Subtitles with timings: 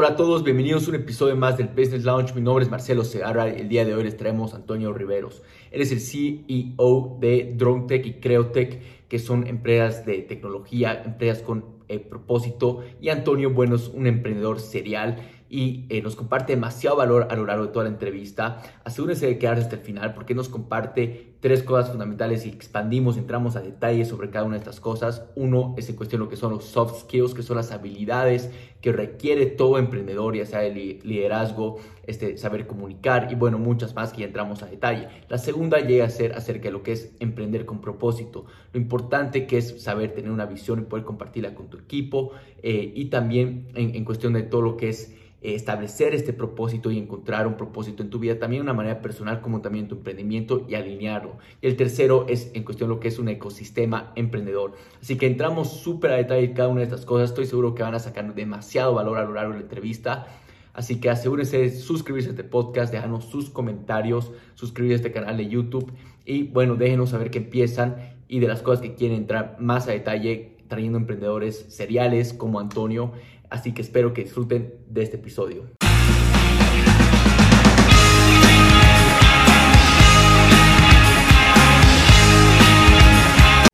[0.00, 2.32] Hola a todos, bienvenidos a un episodio más del Business Lounge.
[2.34, 5.42] Mi nombre es Marcelo Segarra el día de hoy les traemos a Antonio Riveros.
[5.70, 11.66] Él es el CEO de DroneTech y CreoTech, que son empresas de tecnología, empresas con
[11.88, 12.82] eh, propósito.
[12.98, 15.18] Y Antonio, bueno, es un emprendedor serial
[15.50, 18.62] y eh, nos comparte demasiado valor a lo largo de toda la entrevista.
[18.84, 23.56] Asegúrense de quedarse hasta el final porque nos comparte tres cosas fundamentales y expandimos, entramos
[23.56, 25.24] a detalle sobre cada una de estas cosas.
[25.34, 28.50] Uno es en cuestión lo que son los soft skills, que son las habilidades
[28.80, 34.12] que requiere todo emprendedor, ya sea el liderazgo, este, saber comunicar y bueno, muchas más
[34.12, 35.08] que ya entramos a detalle.
[35.28, 39.46] La segunda llega a ser acerca de lo que es emprender con propósito, lo importante
[39.48, 42.30] que es saber tener una visión y poder compartirla con tu equipo
[42.62, 46.98] eh, y también en, en cuestión de todo lo que es establecer este propósito y
[46.98, 50.74] encontrar un propósito en tu vida, también una manera personal como también tu emprendimiento y
[50.74, 51.38] alinearlo.
[51.62, 54.74] Y el tercero es en cuestión lo que es un ecosistema emprendedor.
[55.00, 57.30] Así que entramos súper a detalle en cada una de estas cosas.
[57.30, 60.26] Estoy seguro que van a sacar demasiado valor a lo largo de la entrevista.
[60.74, 65.36] Así que asegúrense de suscribirse a este podcast, déjanos sus comentarios, suscribirse a este canal
[65.36, 65.92] de YouTube
[66.24, 67.96] y bueno, déjenos saber qué empiezan
[68.28, 73.12] y de las cosas que quieren entrar más a detalle trayendo emprendedores seriales como Antonio
[73.50, 75.68] Así que espero que disfruten de este episodio.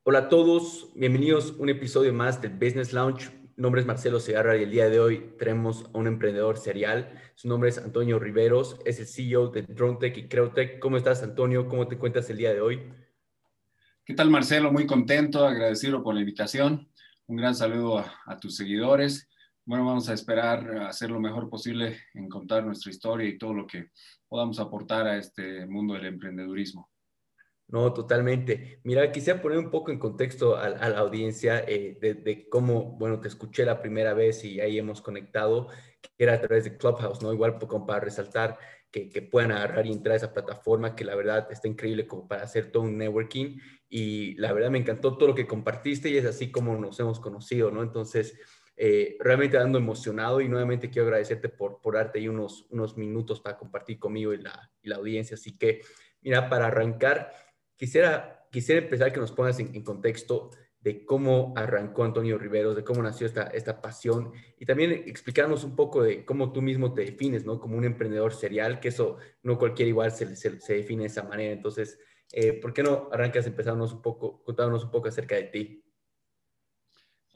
[0.02, 3.30] Hola a todos, bienvenidos a un episodio más del Business Lounge.
[3.56, 7.12] Mi nombre es Marcelo Segarra y el día de hoy tenemos a un emprendedor serial.
[7.34, 10.78] Su nombre es Antonio Riveros, es el CEO de DroneTech y CreoTech.
[10.78, 11.68] ¿Cómo estás, Antonio?
[11.68, 12.82] ¿Cómo te encuentras el día de hoy?
[14.06, 14.72] ¿Qué tal, Marcelo?
[14.72, 16.88] Muy contento, agradecido por la invitación.
[17.26, 19.28] Un gran saludo a, a tus seguidores
[19.66, 23.66] bueno, vamos a esperar hacer lo mejor posible en contar nuestra historia y todo lo
[23.66, 23.90] que
[24.28, 26.88] podamos aportar a este mundo del emprendedurismo.
[27.68, 28.80] No, totalmente.
[28.84, 33.26] Mira, quisiera poner un poco en contexto a, la audiencia eh, de, cómo, bueno, te
[33.26, 35.66] escuché la primera vez y ahí hemos conectado,
[36.00, 37.32] que era a través de Clubhouse, ¿no?
[37.32, 38.56] Igual como para resaltar
[38.92, 42.28] que, que, puedan agarrar y entrar a esa plataforma que la verdad está increíble como
[42.28, 46.16] para hacer todo un networking y la verdad me encantó todo lo que compartiste y
[46.18, 47.82] es así como nos hemos conocido, ¿no?
[47.82, 48.38] Entonces,
[48.78, 53.40] eh, realmente dando emocionado y nuevamente quiero agradecerte por, por darte ahí unos, unos minutos
[53.40, 55.34] para compartir conmigo y la, y la audiencia.
[55.34, 55.80] Así que,
[56.20, 57.32] mira, para arrancar,
[57.74, 60.50] quisiera, quisiera empezar que nos pongas en, contexto
[60.80, 65.74] de cómo arrancó Antonio Riveros, de cómo nació esta, esta pasión y también explicarnos un
[65.74, 67.58] poco de cómo tú mismo te defines, ¿no?
[67.58, 71.24] Como un emprendedor serial, que eso no cualquiera igual se, se, se define de esa
[71.24, 71.52] manera.
[71.52, 71.98] Entonces,
[72.32, 75.85] eh, ¿por qué no arrancas empezándonos un poco, contándonos un poco acerca de ti?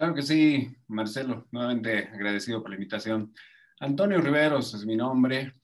[0.00, 3.34] Claro que sí, Marcelo, nuevamente agradecido por la invitación.
[3.80, 5.56] Antonio Riveros es mi nombre.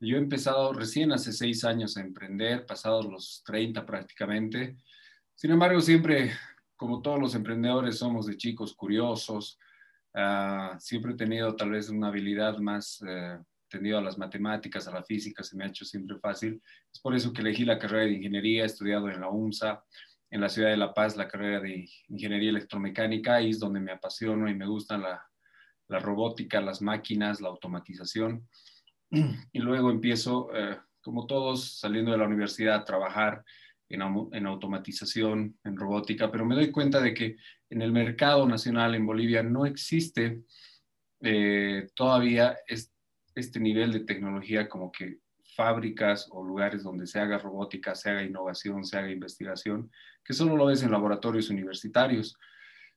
[0.00, 4.78] Yo he empezado recién hace seis años a emprender, pasados los 30 prácticamente.
[5.34, 6.32] Sin embargo, siempre,
[6.74, 9.58] como todos los emprendedores, somos de chicos curiosos.
[10.14, 14.92] Uh, siempre he tenido tal vez una habilidad más uh, tendido a las matemáticas, a
[14.92, 16.62] la física, se me ha hecho siempre fácil.
[16.90, 19.84] Es por eso que elegí la carrera de ingeniería, he estudiado en la UNSA,
[20.30, 23.92] en la ciudad de La Paz la carrera de ingeniería electromecánica, y es donde me
[23.92, 25.22] apasiono y me gustan la,
[25.88, 28.48] la robótica, las máquinas, la automatización.
[29.52, 33.44] Y luego empiezo, eh, como todos, saliendo de la universidad a trabajar
[33.88, 37.36] en, en, automatización, en robótica, pero me doy cuenta de que
[37.70, 40.42] en el mercado nacional en Bolivia no existe
[41.20, 42.56] eh, todavía
[43.34, 45.18] este nivel de tecnología como que
[45.56, 49.90] fábricas o lugares donde se haga robótica, se haga innovación, se haga investigación,
[50.22, 52.38] que solo lo ves en laboratorios universitarios.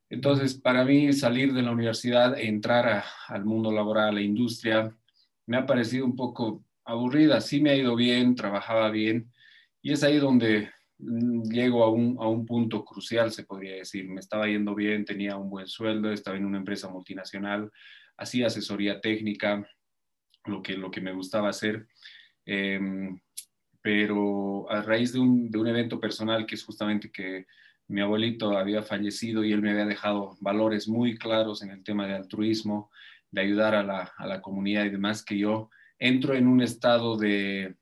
[0.10, 4.94] Entonces, para mí salir de la universidad entrar al mundo laboral, a la industria,
[5.46, 7.40] me ha parecido un poco aburrida.
[7.42, 9.32] Sí me ha ido bien, trabajaba bien,
[9.82, 14.10] y es ahí donde mm, llego a un, a un punto crucial, se podría decir.
[14.10, 17.72] Me estaba yendo bien, tenía un buen sueldo, estaba en una empresa multinacional,
[18.18, 19.66] hacía asesoría técnica,
[20.46, 21.88] lo que, lo que me gustaba hacer
[22.46, 23.20] Em,
[23.82, 27.46] pero a raíz de un, evento personal que es justamente que
[27.88, 32.06] mi abuelito había fallecido y él me había dejado valores muy claros en el tema
[32.08, 32.92] de altruismo,
[33.32, 37.18] de ayudar a la, a la comunidad y demás, que yo entro en un estado
[37.18, 37.76] de,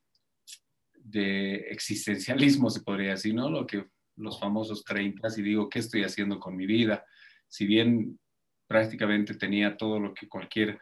[0.96, 3.50] de existencialismo, se podría decir, ¿no?
[3.50, 3.86] Lo que
[4.18, 7.06] los famosos 30 y digo, ¿qué estoy haciendo con mi vida?
[7.48, 8.20] Si bien
[8.68, 10.80] prácticamente tenía todo lo que cualquier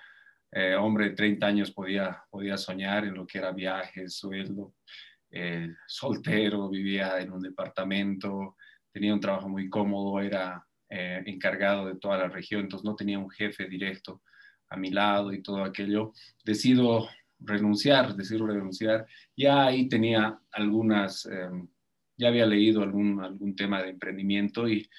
[0.57, 4.74] eh, hombre de 30 años podía, podía soñar en lo que era viajes, sueldo,
[5.30, 8.56] eh, soltero, vivía en un departamento,
[8.90, 13.19] tenía un trabajo muy cómodo, era eh, encargado de toda la región, entonces no tenía
[13.19, 14.22] un jefe directo
[14.69, 16.13] a mi lado y todo aquello.
[16.46, 19.06] Decido renunciar, decido renunciar.
[19.36, 21.30] Ya ahí tenía algunas,
[22.16, 24.90] ya había leído algún, algún tema de emprendimiento y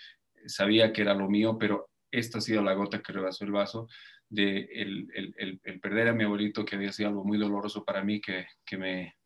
[0.44, 3.88] sabía que era lo mío, pero esta ha sido la gota que rebasó el vaso
[4.28, 8.02] de el, el, el, perder a mi abuelito, que había sido algo muy doloroso para
[8.02, 9.16] mí, que, que me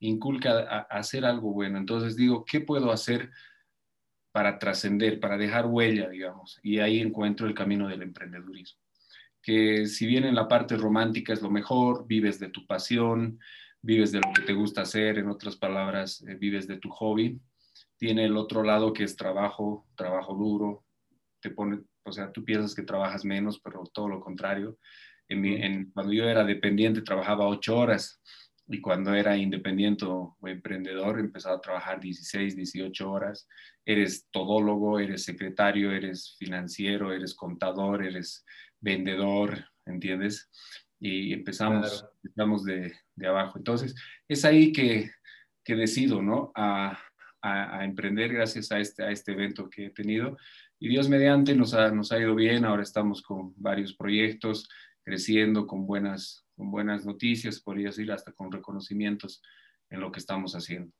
[0.00, 1.78] inculca a, hacer algo bueno.
[1.78, 3.30] Entonces digo, ¿qué puedo hacer
[4.32, 6.58] para trascender, para dejar huella, digamos?
[6.62, 8.80] Y ahí encuentro el camino del emprendedurismo.
[9.42, 13.38] Que si bien en la parte romántica es lo mejor, vives de tu pasión,
[13.80, 17.40] vives de lo que te gusta hacer, en otras palabras, eh, vives de tu hobby.
[17.96, 20.84] Tiene el otro lado que es trabajo, trabajo duro,
[21.40, 24.78] te pone, o sea, tú piensas que trabajas menos, pero todo lo contrario.
[25.28, 28.20] En cuando yo era dependiente trabajaba ocho horas
[28.68, 33.48] y cuando era independiente o emprendedor empezaba a trabajar 16, 18 horas.
[33.84, 38.44] Eres todólogo, eres secretario, eres financiero, eres contador, eres
[38.80, 40.50] vendedor, ¿entiendes?
[41.00, 43.56] Y empezamos, empezamos de, de, abajo.
[43.56, 43.94] Entonces,
[44.28, 45.10] es ahí que,
[45.64, 46.52] que decido, ¿no?
[46.54, 46.98] A,
[47.40, 50.36] a, a, emprender gracias a este, a este evento que he tenido
[50.80, 54.68] y Dios mediante nos ha, nos ha ido bien, ahora estamos con varios proyectos,
[55.02, 59.42] creciendo con buenas, con buenas noticias, podría decir hasta con reconocimientos
[59.90, 60.92] en lo que estamos haciendo.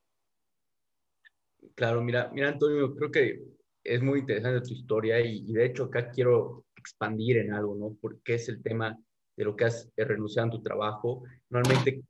[1.74, 3.42] Claro, mira, mira Antonio, creo que
[3.84, 7.96] es muy interesante tu historia y, de hecho acá quiero expandir en algo, ¿no?
[8.00, 8.98] Porque es el tema
[9.36, 11.22] de lo que has renunciado a tu trabajo.
[11.48, 12.02] Normalmente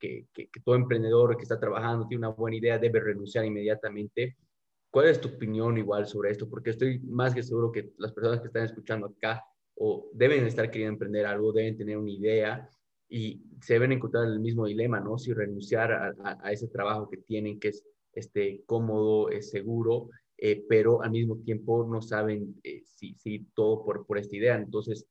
[0.00, 4.36] que, que, que, todo emprendedor que está trabajando tiene una buena idea, debe renunciar inmediatamente,
[4.90, 6.48] ¿Cuál es tu opinión igual sobre esto?
[6.48, 9.44] Porque estoy más que seguro que las personas que están escuchando acá
[9.74, 12.68] o deben estar queriendo emprender algo, deben tener una idea
[13.08, 15.18] y se deben encontrar el mismo dilema, ¿no?
[15.18, 21.02] Si renunciar a, ese trabajo que tienen, que es este, cómodo, es seguro, eh, pero
[21.02, 24.56] al mismo tiempo no saben eh, si, si todo por, por esta idea.
[24.56, 25.06] Entonces,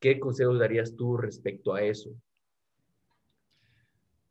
[0.00, 2.10] ¿qué consejos darías tú respecto a eso?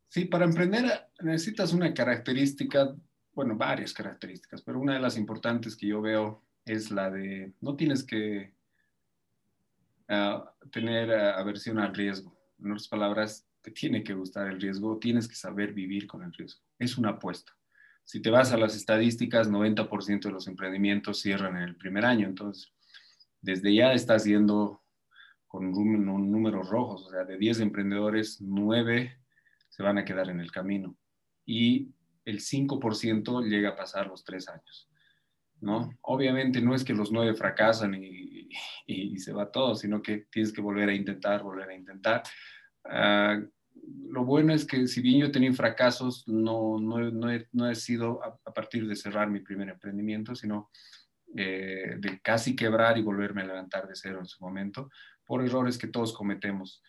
[0.09, 0.85] Sí, para emprender
[1.21, 2.95] necesitas una característica
[3.33, 7.75] bueno, varias características, pero una de las importantes que yo veo es la de no
[7.75, 8.53] tienes que
[10.09, 12.37] uh, tener uh, aversión al riesgo.
[12.59, 16.33] En otras palabras, te tiene que gustar el riesgo, tienes que saber vivir con el
[16.33, 16.61] riesgo.
[16.77, 17.53] Es una apuesta.
[18.03, 22.27] Si te vas a las estadísticas, 90% de los emprendimientos cierran en el primer año.
[22.27, 22.73] Entonces,
[23.41, 24.81] desde ya estás yendo
[25.47, 27.05] con números rojos.
[27.05, 29.15] O sea, de 10 emprendedores, 9
[29.69, 30.95] se van a quedar en el camino.
[31.45, 31.93] Y
[32.25, 34.89] el 5% llega a pasar los tres años.
[35.61, 35.97] ¿no?
[36.01, 38.49] Obviamente no es que los nueve fracasan y,
[39.17, 42.23] se va todo, sino que tienes que volver a intentar, volver a intentar.
[42.85, 43.39] Ah,
[44.07, 48.87] lo bueno es que si bien yo he fracasos, no, no, he, sido a, partir
[48.87, 50.71] de cerrar mi primer emprendimiento, sino
[51.35, 54.89] eh, de casi quebrar y volverme a levantar de cero en su momento,
[55.25, 56.81] por errores que todos cometemos.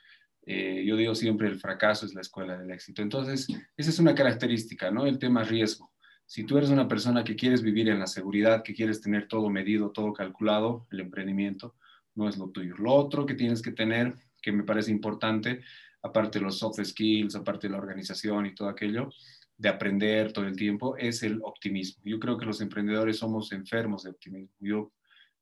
[0.47, 3.03] Eh, yo digo siempre el fracaso es la escuela del éxito.
[3.03, 3.47] Entonces,
[3.77, 5.07] esa es una característica, ¿no?
[5.07, 5.93] El tema riesgo.
[6.27, 9.51] Si tú eres una persona que quieres vivir en la seguridad, que quieres tener todo
[9.51, 11.75] medido, todo calculado, el emprendimiento
[12.15, 12.77] no es lo tuyo.
[12.79, 15.61] Lo otro que tienes que tener, que me parece importante,
[16.03, 19.11] aparte de los soft skills, aparte de la organización y todo aquello,
[19.57, 22.03] de aprender todo el tiempo, es el optimismo.
[22.05, 24.57] Yo creo que los emprendedores somos enfermos de optimismo.
[24.61, 24.93] Yo,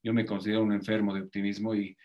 [0.02, 1.96] yo me considero un enfermo de optimismo y,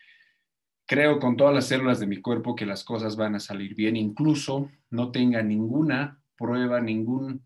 [0.86, 3.96] creo con todas las células de mi cuerpo que las cosas van a salir bien,
[3.96, 7.46] incluso no tenga ninguna prueba, ningún,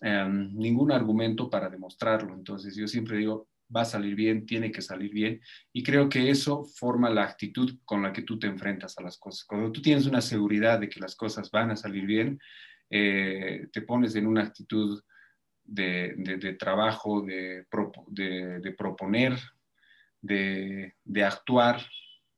[0.00, 2.34] em, ningún argumento para demostrarlo.
[2.34, 5.40] Entonces yo siempre digo, va a salir bien, tiene que salir bien.
[5.72, 9.18] Y creo que eso forma la actitud con la que tú te enfrentas a las
[9.18, 9.44] cosas.
[9.44, 12.38] Cuando tú tienes una seguridad de que las cosas van a salir bien,
[12.90, 15.02] eh, te pones en una actitud
[15.64, 17.64] de, de, trabajo, de,
[18.60, 19.36] de proponer,
[20.22, 21.80] de, actuar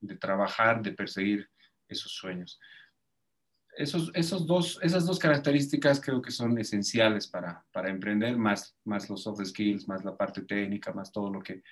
[0.01, 1.49] de trabajar, de perseguir
[1.89, 2.61] esos sueños.
[3.77, 9.09] Esos, esos dos, esas dos características creo que son esenciales para, para emprender, más, más
[9.09, 11.63] los soft skills, más la parte técnica, más todo lo que,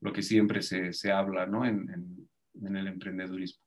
[0.00, 1.66] lo que siempre se, se habla ¿no?
[1.66, 3.62] en, en, el emprendedurismo.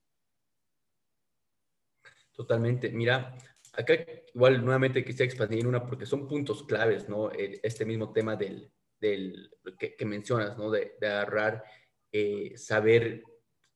[2.32, 2.90] Totalmente.
[2.92, 3.38] Mira,
[3.74, 3.94] acá
[4.34, 7.30] igual nuevamente quisiera expandir una porque son puntos claves, ¿no?
[7.32, 10.72] Este mismo tema del, del que, que mencionas, ¿no?
[10.72, 11.64] De, de agarrar,
[12.12, 13.24] eh, saber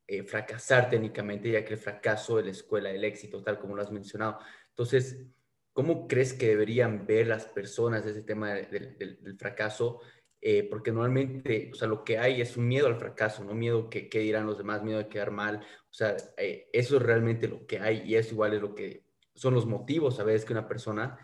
[0.09, 3.81] eh, fracasar técnicamente, ya que el fracaso de la escuela del éxito, tal como lo
[3.81, 4.39] has mencionado.
[4.69, 5.25] Entonces,
[5.73, 9.99] ¿cómo crees que deberían ver las personas ese tema del, fracaso?
[10.39, 13.89] Eh, porque normalmente, o sea, lo que hay es un miedo al fracaso, no miedo
[13.89, 15.57] que, que dirán los demás, miedo de quedar mal.
[15.57, 19.03] O sea, eh, eso es realmente lo que hay y eso igual es lo que
[19.35, 21.19] son los motivos a veces que una persona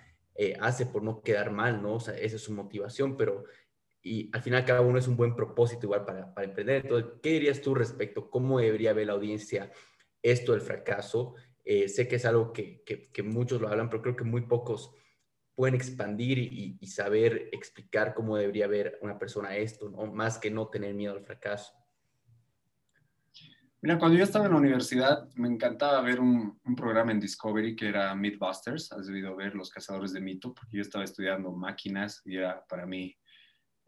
[0.59, 1.95] hace por no quedar mal, ¿no?
[1.95, 3.45] O sea, esa es su motivación, pero
[4.03, 6.81] y al final cada uno es un buen propósito igual para, para emprender.
[6.83, 8.29] Entonces, ¿qué dirías tú respecto?
[8.29, 9.71] ¿Cómo debería ver la audiencia
[10.21, 11.35] esto del fracaso?
[11.63, 14.91] Eh, sé que es algo que, que, muchos lo hablan, pero creo que muy pocos
[15.55, 20.11] pueden expandir y, y, saber explicar cómo debería ver una persona esto, ¿no?
[20.11, 21.71] más que no tener miedo al fracaso.
[23.79, 27.75] Mira, cuando yo estaba en la universidad me encantaba ver un, un programa en Discovery
[27.75, 28.91] que era Mythbusters.
[28.91, 32.85] Has debido ver Los Cazadores de Mito, porque yo estaba estudiando máquinas y era para
[32.85, 33.15] mí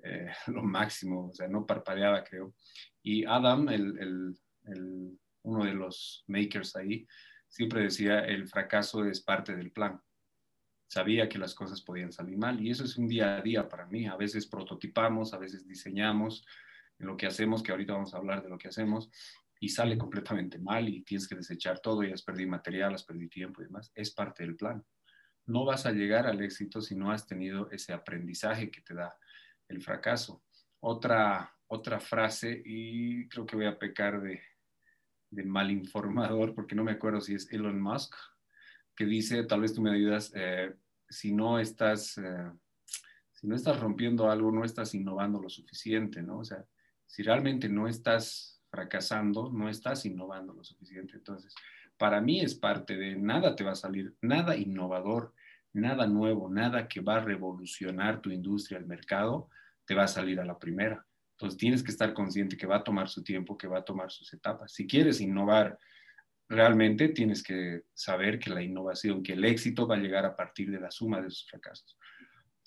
[0.06, 2.54] eh, lo máximo, o sea, no parpadeaba, creo.
[3.02, 7.08] Y Adam, el, el, el, uno de los makers ahí,
[7.48, 10.00] siempre decía, el fracaso es parte del plan.
[10.88, 13.88] Sabía que las cosas podían salir mal y eso es un día a día para
[13.88, 14.06] mí.
[14.06, 16.46] A veces prototipamos, a veces diseñamos
[17.00, 19.10] lo que hacemos, que ahorita vamos a hablar de lo que hacemos,
[19.60, 23.30] y sale completamente mal y tienes que desechar todo y has perdido material, has perdido
[23.30, 23.92] tiempo y demás.
[23.96, 24.84] Es parte del plan.
[25.48, 29.16] No vas a llegar al éxito si no has tenido ese aprendizaje que te da
[29.68, 30.44] el fracaso.
[30.80, 34.42] Otra, otra frase, y creo que voy a pecar de,
[35.30, 38.16] de mal informador, porque no me acuerdo si es Elon Musk,
[38.96, 40.74] que dice, tal vez tú me ayudas, eh,
[41.10, 42.52] si no estás, eh,
[43.34, 46.40] si no estás rompiendo algo, no estás innovando lo suficiente, ¿no?
[46.40, 46.66] O sea,
[47.06, 51.18] si realmente no estás fracasando, no estás innovando lo suficiente.
[51.18, 51.54] Entonces,
[51.98, 55.34] para mí es parte de nada te va a salir, nada innovador,
[55.76, 59.50] nada nuevo, nada que va a revolucionar tu industria, el mercado,
[59.86, 61.06] te va a salir a la primera.
[61.32, 64.10] Entonces tienes que estar consciente que va a tomar su tiempo, que va a tomar
[64.10, 64.72] sus etapas.
[64.72, 65.78] Si quieres innovar
[66.48, 70.72] realmente, tienes que saber que la innovación, que el éxito va a llegar a partir
[70.72, 71.98] de la suma de sus fracasos.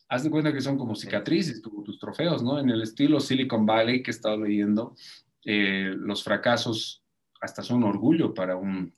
[0.08, 2.58] Haz de cuenta que son como cicatrices, como tus trofeos, ¿no?
[2.58, 4.94] En el estilo Silicon Valley que he estado leyendo,
[5.44, 7.04] eh, los fracasos
[7.40, 8.94] hasta son orgullo para un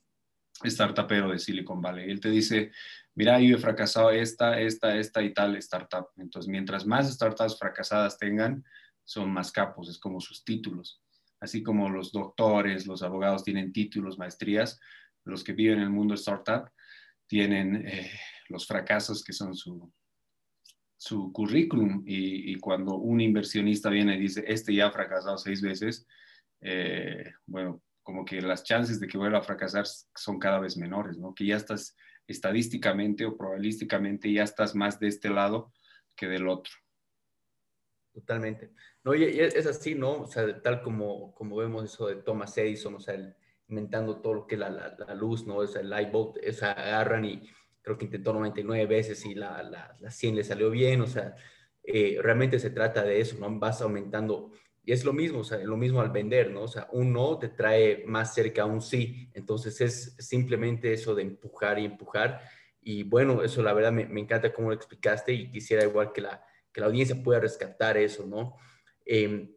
[0.65, 2.11] startupero de Silicon Valley.
[2.11, 2.73] Él te dice,
[3.15, 6.09] mira, yo he fracasado esta, esta, esta y tal startup.
[6.17, 8.65] Entonces, mientras más startups fracasadas tengan,
[9.05, 11.03] son más capos, es como sus títulos.
[11.41, 14.79] Así como los doctores, los abogados tienen títulos, maestrías,
[15.25, 16.71] los que viven en el mundo startup
[17.27, 18.11] tienen eh,
[18.49, 19.91] los fracasos que son su,
[20.97, 22.03] su currículum.
[22.07, 26.07] Y, cuando un inversionista viene y dice, este ya ha fracasado seis veces,
[26.61, 31.17] eh, bueno, como que las chances de que vuelva a fracasar son cada vez menores,
[31.17, 31.33] ¿no?
[31.33, 35.73] Que ya estás estadísticamente o probabilísticamente ya estás más de este lado
[36.17, 36.73] que del otro.
[38.13, 38.73] Totalmente.
[39.05, 40.23] No, y, es así, ¿no?
[40.23, 43.15] O sea, tal como, como vemos eso de Thomas Edison, o sea,
[43.69, 45.59] inventando todo lo que es la, la, luz, ¿no?
[45.59, 47.49] O sea, el light bulb, o sea, agarran y
[47.81, 51.37] creo que intentó 99 veces y la, la, la 100 le salió bien, o sea,
[51.85, 53.57] eh, realmente se trata de eso, ¿no?
[53.61, 54.51] Vas aumentando
[54.83, 56.63] y es lo mismo, o sea, lo mismo al vender, ¿no?
[56.63, 59.29] O sea, un no te trae más cerca a un sí.
[59.35, 62.41] Entonces es simplemente eso de empujar y empujar.
[62.81, 66.23] Y bueno, eso la verdad me, me encanta cómo lo explicaste y quisiera igual que
[66.23, 68.57] la, que la audiencia pueda rescatar eso, ¿no?
[69.05, 69.51] Eh,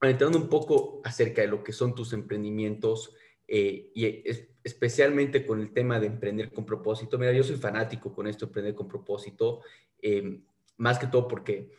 [0.00, 3.14] entrando un poco acerca de lo que son tus emprendimientos
[3.46, 7.18] eh, y es, especialmente con el tema de emprender con propósito.
[7.18, 9.60] Mira, yo soy fanático con esto, emprender con propósito,
[10.00, 10.40] eh,
[10.78, 11.70] más que todo porque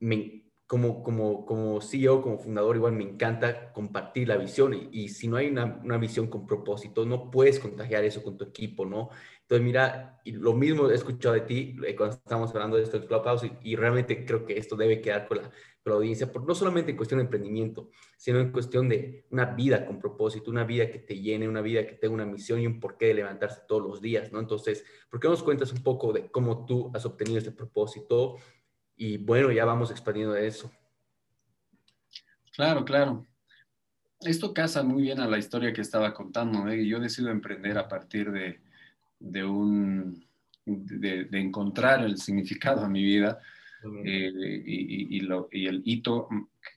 [0.00, 5.08] me, como, como, como CEO, como fundador, igual me encanta compartir la visión y, y
[5.08, 8.84] si no hay una, una, visión con propósito, no puedes contagiar eso con tu equipo,
[8.84, 9.08] ¿no?
[9.40, 12.98] Entonces, mira, y lo mismo he escuchado de ti eh, cuando estamos hablando de esto
[12.98, 16.30] en Clubhouse y, y realmente creo que esto debe quedar con la, con la audiencia,
[16.30, 20.50] por, no solamente en cuestión de emprendimiento, sino en cuestión de una vida con propósito,
[20.50, 23.14] una vida que te llene, una vida que tenga una misión y un porqué de
[23.14, 24.38] levantarse todos los días, ¿no?
[24.38, 28.36] Entonces, ¿por qué nos cuentas un poco de cómo tú has obtenido este propósito?
[28.98, 30.70] Y bueno, ya vamos expandiendo eso.
[32.54, 33.26] Claro, claro.
[34.20, 36.68] Esto casa muy bien a la historia que estaba contando.
[36.68, 36.84] ¿eh?
[36.86, 38.60] Yo decido emprender a partir de,
[39.20, 40.26] de un,
[40.66, 43.38] de, de, encontrar el significado a mi vida
[44.04, 44.32] eh,
[44.66, 46.28] y, y, lo, y, el hito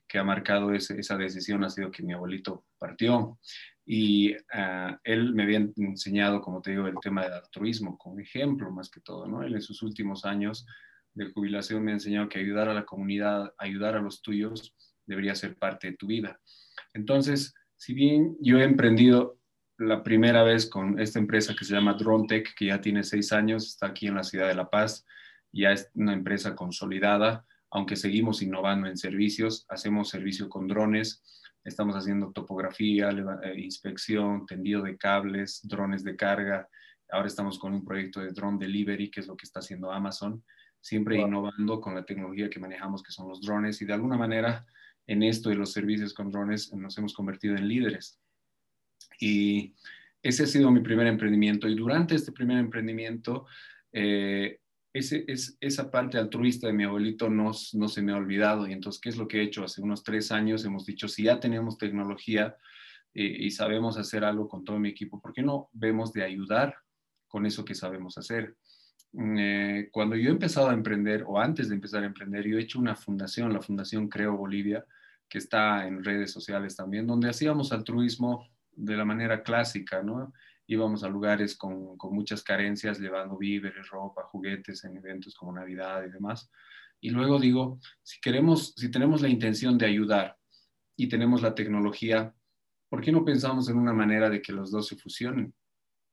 [0.07, 3.39] que ha marcado ese, esa decisión ha sido que mi abuelito partió
[3.83, 8.69] y uh, él me había enseñado, como te digo, el tema del altruismo como ejemplo
[8.71, 9.41] más que todo, ¿no?
[9.41, 10.67] Él en sus últimos años
[11.13, 14.74] de jubilación me ha enseñado que ayudar a la comunidad, ayudar a los tuyos,
[15.06, 16.39] debería ser parte de tu vida.
[16.94, 19.39] Entonces, si bien yo he emprendido
[19.77, 23.68] la primera vez con esta empresa que se llama DroneTech, que ya tiene seis años,
[23.68, 25.06] está aquí en la ciudad de La Paz,
[25.51, 31.24] ya es una empresa consolidada, aunque seguimos innovando en servicios, hacemos servicio con drones,
[31.63, 36.68] estamos haciendo topografía, eh, inspección, tendido de cables, drones de carga,
[37.10, 40.44] ahora estamos con un proyecto de drone delivery, que es lo que está haciendo Amazon
[40.81, 44.65] siempre innovando con la tecnología que manejamos, que son los drones, y de alguna manera
[45.07, 48.19] en esto de los servicios con drones nos hemos convertido en líderes.
[49.19, 49.75] Y
[50.23, 51.67] ese ha sido mi primer emprendimiento.
[51.67, 53.45] Y durante este primer emprendimiento,
[53.91, 54.59] eh,
[54.93, 58.67] ese, es, esa parte altruista de mi abuelito no, no se me ha olvidado.
[58.67, 59.63] Y entonces, ¿qué es lo que he hecho?
[59.63, 62.55] Hace unos tres años hemos dicho, si ya tenemos tecnología
[63.13, 66.75] eh, y sabemos hacer algo con todo mi equipo, ¿por qué no vemos de ayudar
[67.27, 68.55] con eso que sabemos hacer?
[69.13, 72.58] Mm, eh, cuando yo he empezado a emprender o antes de empezar a emprender, yo
[72.58, 74.86] he hecho una fundación, la Fundación Creo Bolivia,
[75.27, 80.34] que está en redes sociales también, donde hacíamos altruismo de la manera clásica, ¿no?
[80.68, 86.03] Íbamos a lugares con, con muchas carencias, llevando víveres, ropa, juguetes en eventos como Navidad
[86.06, 86.50] y demás.
[87.01, 90.38] Y luego digo, si queremos, si tenemos la intención de ayudar
[90.96, 92.34] y tenemos la tecnología,
[92.89, 95.53] ¿por qué no pensamos en una manera de que los dos se fusionen?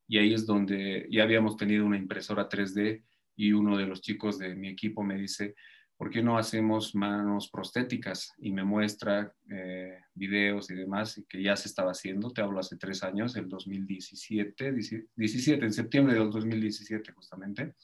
[0.09, 3.05] Y ahí es donde ya habíamos tenido una impresora 3D
[3.37, 5.55] y uno de los chicos de mi equipo me dice,
[5.97, 8.33] ¿por qué no hacemos manos prostéticas?
[8.39, 12.77] Y me muestra eh, videos y demás que ya se estaba haciendo, te hablo hace
[12.77, 14.73] tres años, el 2017,
[15.15, 17.75] 17, en septiembre del 2017 justamente.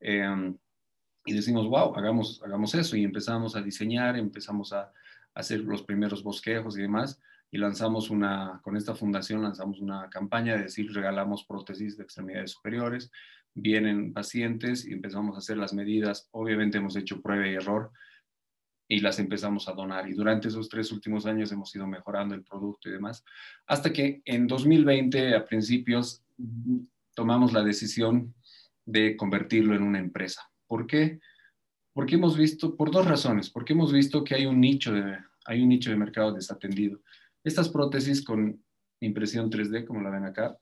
[0.00, 0.56] Em,
[1.26, 2.96] y decimos, wow, hagamos, hagamos eso.
[2.96, 4.92] Y empezamos a diseñar, empezamos a,
[5.34, 7.20] hacer los primeros bosquejos y demás.
[7.50, 12.52] Y lanzamos una, con esta fundación lanzamos una campaña de decir, regalamos prótesis de extremidades
[12.52, 13.10] superiores.
[13.54, 16.28] Vienen pacientes y empezamos a hacer las medidas.
[16.32, 17.90] Obviamente hemos hecho prueba y error
[18.88, 20.08] y las empezamos a donar.
[20.08, 23.22] Y durante esos tres últimos años hemos ido mejorando el producto y demás.
[23.66, 26.22] Hasta que en 2020, a principios,
[27.14, 28.34] tomamos la decisión
[28.86, 30.50] de convertirlo en una empresa.
[30.66, 31.20] ¿Por qué?
[31.92, 35.62] Porque hemos visto, por dos razones, porque hemos visto que hay un nicho de, hay
[35.62, 37.00] un nicho de mercado desatendido.
[37.44, 38.62] Estas prótesis con
[39.00, 40.58] impresión 3D, como la ven acá,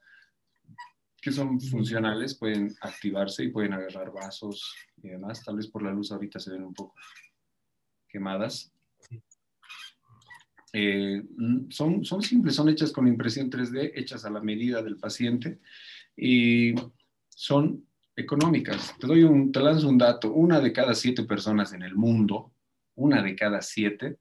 [1.20, 5.42] que son funcionales, pueden activarse y pueden agarrar vasos y demás.
[5.44, 6.94] Tal vez por la luz ahorita se ven un poco
[8.08, 8.72] quemadas.
[10.72, 11.22] Eh,
[11.70, 15.58] son, son simples, son hechas con impresión 3D, hechas a la medida del paciente
[16.16, 16.74] y
[17.28, 18.94] son económicas.
[18.98, 20.32] Te doy un, te lanzo un dato.
[20.32, 22.52] Una de cada siete personas en el mundo,
[22.94, 24.18] una de cada siete,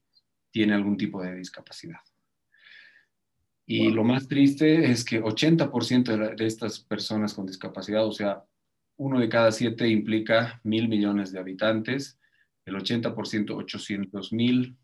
[0.50, 2.00] tiene algún tipo de discapacidad.
[3.66, 8.44] Y lo más triste es que 80% de, de, estas personas con discapacidad, o sea,
[8.96, 12.18] uno de cada siete implica mil millones de habitantes,
[12.64, 14.76] el 80% 800 mil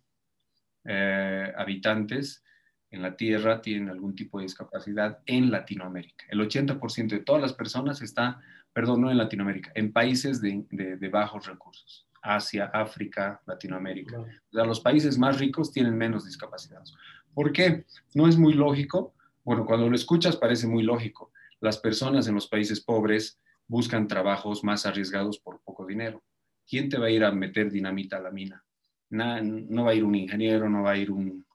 [0.85, 2.45] eh, habitantes
[2.91, 6.27] en la Tierra tienen algún tipo de discapacidad en Latinoamérica.
[6.29, 8.41] El 80% de todas las personas está
[8.73, 14.21] perdón, no en Latinoamérica, en países de, de, bajos recursos, Asia, África, Latinoamérica.
[14.21, 16.95] O sea, los países más ricos tienen menos discapacidades.
[17.35, 17.85] ¿Por qué?
[18.15, 19.15] No es muy lógico.
[19.45, 21.33] Bueno, cuando lo escuchas parece muy lógico.
[21.61, 26.23] Las personas en los países pobres buscan trabajos más arriesgados por poco dinero.
[26.69, 28.65] ¿Quién te va a ir a meter dinamita a la mina?
[29.13, 31.47] no va a ir un ingeniero, no va a ir un,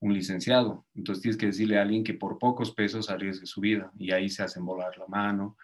[0.00, 0.86] licenciado.
[0.94, 4.28] Entonces tienes que decirle a alguien que por pocos pesos arriesgue su vida y ahí
[4.28, 5.56] se hacen volar la mano,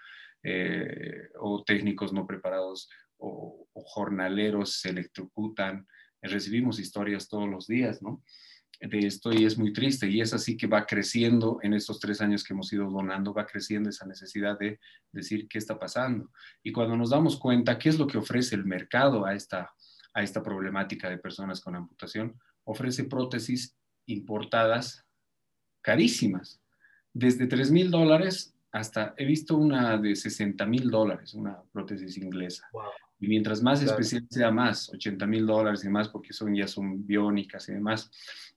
[0.43, 5.87] eh, o técnicos no preparados o, jornaleros se electrocutan.
[6.21, 8.23] Recibimos historias todos los días, ¿no?
[8.83, 12.21] De esto y es muy triste y es así que va creciendo en estos tres
[12.21, 14.81] años que hemos ido donando, va creciendo esa necesidad de
[15.13, 16.33] decir qué está pasando.
[16.65, 19.73] Y cuando nos damos cuenta qué es lo que ofrece el mercado a esta,
[20.13, 25.07] a esta problemática de personas con amputación, ofrece prótesis importadas
[25.81, 26.61] carísimas,
[27.13, 32.67] desde 3 mil dólares hasta he visto una de 60 mil dólares, una prótesis inglesa.
[33.21, 37.07] Y mientras más especial sea más, 80 mil dólares y más, porque son, ya son
[37.07, 38.11] biónicas y demás.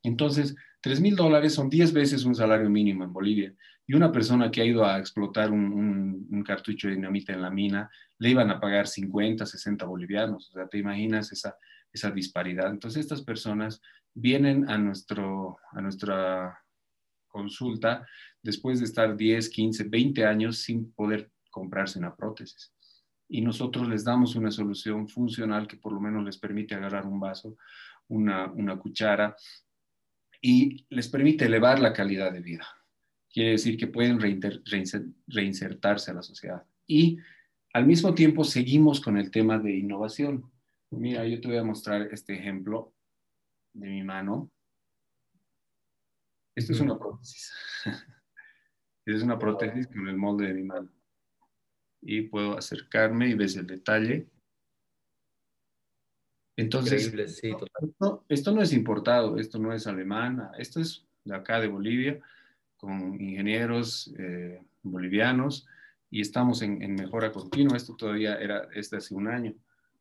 [0.08, 3.54] Entonces, 3 mil dólares son 10 veces un salario mínimo en Bolivia.
[3.88, 7.52] Y una persona que ha ido a explotar un, un, cartucho de dinamita en la
[7.52, 10.50] mina, le iban a pagar 50, 60 bolivianos.
[10.50, 11.56] O sea, te imaginas esa,
[11.92, 12.70] esa disparidad.
[12.70, 13.82] Entonces, estas personas
[14.14, 16.60] vienen a, nuestro, a nuestra
[17.28, 18.08] consulta
[18.42, 22.74] después de estar 10, 15, 20 años sin poder comprarse una prótesis.
[23.28, 27.20] Y nosotros les damos una solución funcional que por lo menos les permite agarrar un
[27.20, 27.58] vaso,
[28.08, 29.36] una, una cuchara
[30.48, 32.68] y les permite elevar la calidad de vida.
[33.34, 36.64] Quiere decir que pueden reinsertarse a la sociedad.
[36.86, 37.18] Y
[37.74, 40.52] al mismo tiempo seguimos con el tema de innovación.
[40.92, 42.94] Mira, yo te voy a mostrar este ejemplo
[43.74, 44.52] de mi mano.
[46.54, 47.52] Esto es una prótesis.
[49.08, 50.92] es una prótesis con el molde de mi mano.
[52.04, 54.28] Y puedo acercarme y ves el detalle.
[56.58, 57.14] Entonces,
[58.30, 62.22] esto, no es importado, esto no es alemana, esto es de acá de Bolivia,
[62.78, 65.68] con ingenieros eh, bolivianos
[66.10, 67.76] y estamos en, mejora continua.
[67.76, 69.54] Esto todavía era es de hace un año.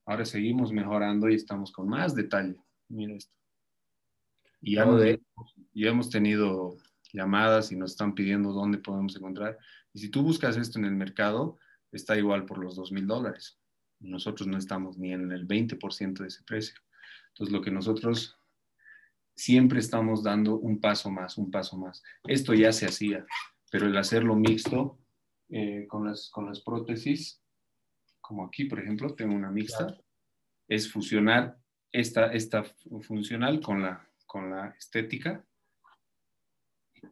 [0.06, 2.60] Ahora seguimos mejorando y estamos con más detalle.
[2.88, 3.34] Mira esto.
[4.60, 6.76] Y ya, hemos, tenido
[7.12, 9.58] llamadas y nos están pidiendo dónde podemos encontrar.
[9.92, 11.58] Y si tú buscas esto en el mercado,
[11.92, 13.58] está igual por los dos mil dólares.
[14.04, 16.76] Nosotros no estamos ni en el 20% de ese precio.
[17.28, 18.36] Entonces, lo que nosotros
[19.34, 22.02] siempre estamos dando un paso más, un paso más.
[22.24, 23.26] Esto ya se hacía,
[23.70, 24.98] pero el hacerlo mixto
[25.48, 27.40] eh, con, las, con las prótesis,
[28.20, 29.98] como aquí, por ejemplo, tengo una mixta,
[30.68, 31.58] es fusionar
[31.92, 32.64] esta, esta
[33.02, 35.44] funcional con la, con la estética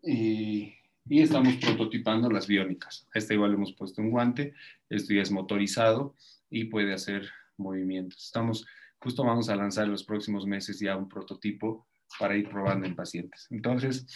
[0.03, 0.75] y,
[1.07, 3.09] y estamos prototipando las biónicas.
[3.13, 4.55] Este igual le hemos puesto un guante,
[4.89, 6.15] esto ya es motorizado
[6.53, 8.25] y puede hacer movimientos.
[8.25, 8.67] Estamos,
[9.01, 11.89] justo vamos a lanzar en los próximos meses ya un prototipo
[12.19, 13.49] para ir probando en pacientes.
[13.51, 14.07] Entonces,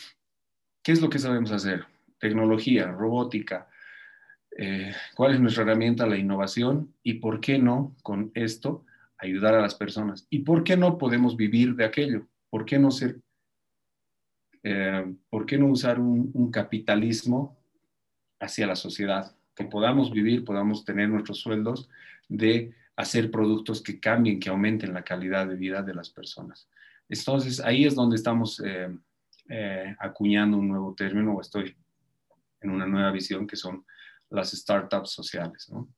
[0.82, 1.86] ¿qué es lo que sabemos hacer?
[2.20, 3.68] Tecnología, robótica,
[4.58, 8.86] eh, cuál es nuestra herramienta, la innovación y por qué no con esto
[9.18, 12.90] ayudar a las personas y por qué no podemos vivir de aquello, por qué no
[12.90, 13.20] ser,
[14.62, 17.58] eh, por qué no usar un, capitalismo
[18.40, 21.88] hacia la sociedad, que podamos vivir, podamos tener nuestros sueldos
[22.28, 26.68] de hacer productos que cambien, que aumenten la calidad de vida de las personas.
[27.08, 28.62] Entonces, ahí es donde estamos
[29.48, 31.74] eh, acuñando un nuevo término, o estoy
[32.60, 33.84] en una nueva visión, que son
[34.30, 35.88] las startups sociales, ¿no?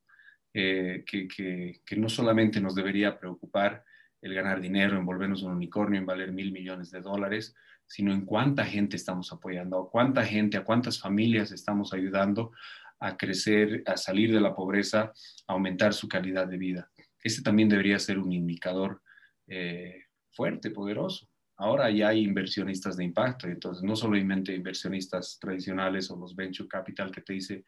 [0.53, 3.85] Eh, que, que, no solamente nos debería preocupar
[4.21, 7.55] el ganar dinero, en volvernos un unicornio, en valer mil millones de dólares,
[7.87, 12.53] sino en cuánta gente estamos apoyando, a cuánta gente, a cuántas familias estamos ayudando
[13.01, 15.13] a crecer, a salir de la pobreza,
[15.47, 16.91] a aumentar su calidad de vida.
[17.23, 19.03] Ese también debería ser un indicador
[19.47, 21.29] eh, fuerte, poderoso.
[21.57, 27.11] Ahora ya hay inversionistas de impacto, entonces no solamente inversionistas tradicionales o los venture capital
[27.11, 27.65] que te dice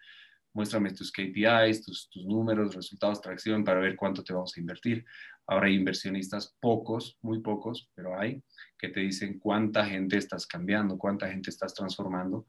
[0.52, 5.04] muéstrame tus KPIs, tus, tus números, resultados, tracción para ver cuánto te vamos a invertir.
[5.46, 8.42] Ahora hay inversionistas, pocos, muy pocos, pero hay,
[8.78, 12.46] que te dicen cuánta gente estás cambiando, cuánta gente estás transformando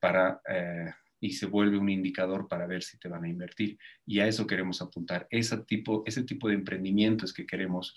[0.00, 3.78] para, eh, y se vuelve un indicador para ver si te van a invertir.
[4.04, 5.26] Y a eso queremos apuntar.
[5.30, 7.94] Ese tipo, ese tipo de emprendimientos que queremos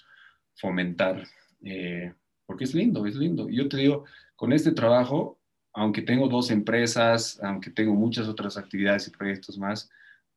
[0.55, 1.27] fomentar,
[1.61, 2.13] eh,
[2.45, 3.49] porque es lindo, es lindo.
[3.49, 4.05] Yo te digo,
[4.37, 5.39] con este trabajo
[5.75, 9.89] aunque tengo dos empresas, aunque tengo muchas otras actividades y proyectos más,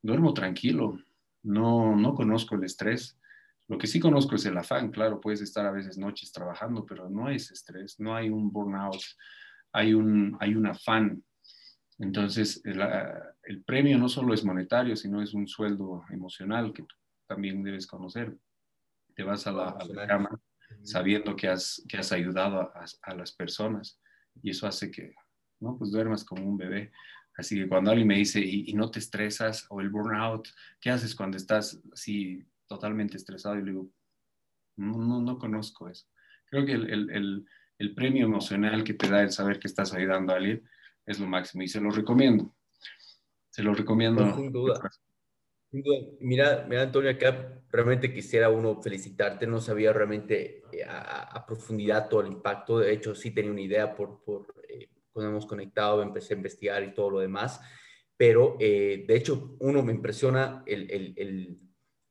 [0.03, 0.99] duermo tranquilo,
[1.45, 3.17] no, no conozco el estrés.
[3.69, 7.09] Lo que sí conozco es el afán, claro, puedes estar a veces noches trabajando, pero
[7.09, 9.01] no es estrés, no hay un burnout,
[9.73, 11.23] hay un, hay un afán.
[11.99, 12.81] Entonces, el,
[13.43, 16.95] el premio no solo es monetario, sino es un sueldo emocional que tú
[17.27, 18.37] también debes conocer.
[19.15, 20.41] Te vas a la, cama
[20.83, 24.01] sabiendo que has, que has ayudado a, a las personas
[24.43, 25.13] y eso hace que
[25.61, 25.77] ¿no?
[25.79, 26.93] Pues duermas como un bebé.
[27.37, 29.67] Así que cuando alguien me dice, ¿y, no te estresas?
[29.71, 30.49] O el burnout,
[30.81, 33.57] ¿qué haces cuando estás así totalmente estresado?
[33.57, 33.91] Y le digo,
[34.77, 36.07] no, no, conozco eso.
[36.47, 37.47] Creo que el, el,
[37.79, 40.69] el, premio emocional que te da el saber que estás ayudando a alguien
[41.09, 42.55] es lo máximo y se lo recomiendo.
[43.49, 44.37] Se lo recomiendo.
[44.37, 44.81] sin duda.
[45.71, 45.99] Sin duda.
[46.21, 49.47] Mira, mira, Antonio, acá realmente quisiera uno felicitarte.
[49.47, 52.79] No sabía realmente eh, a, profundidad todo el impacto.
[52.79, 56.83] De hecho, sí tenía una idea por, por eh, cuando hemos conectado, empecé a investigar
[56.85, 57.61] y todo lo demás.
[58.17, 61.59] Pero, eh, de hecho, uno me impresiona el, el, el,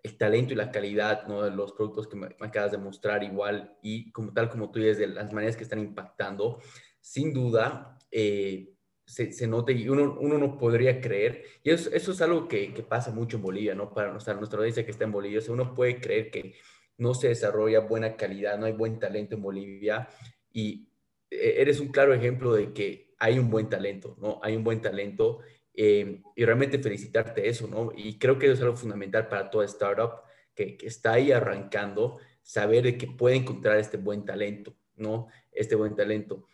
[0.04, 1.44] el, talento y la calidad ¿no?
[1.44, 4.98] de los productos que me, acabas de mostrar igual y como tal como tú dices,
[4.98, 6.62] de las maneras que están impactando.
[7.02, 8.77] Sin duda, eh,
[9.08, 12.74] se, se nota y uno, uno, no podría creer, y eso, eso es algo que,
[12.74, 13.94] que, pasa mucho en Bolivia, ¿no?
[13.94, 16.56] Para nuestra, nuestra audiencia que está en Bolivia, o uno puede creer que
[16.98, 20.10] no se desarrolla buena calidad, no hay buen talento en Bolivia,
[20.52, 20.90] y
[21.32, 24.42] e-, eres un claro ejemplo de que hay un buen talento, ¿no?
[24.44, 25.40] Hay un buen talento
[25.74, 27.94] eh, y realmente felicitarte eso, ¿no?
[27.96, 30.22] Y creo que eso es algo fundamental para toda startup
[30.54, 35.28] que, que, está ahí arrancando, saber de que puede encontrar este buen talento, ¿no?
[35.52, 36.46] Este buen talento.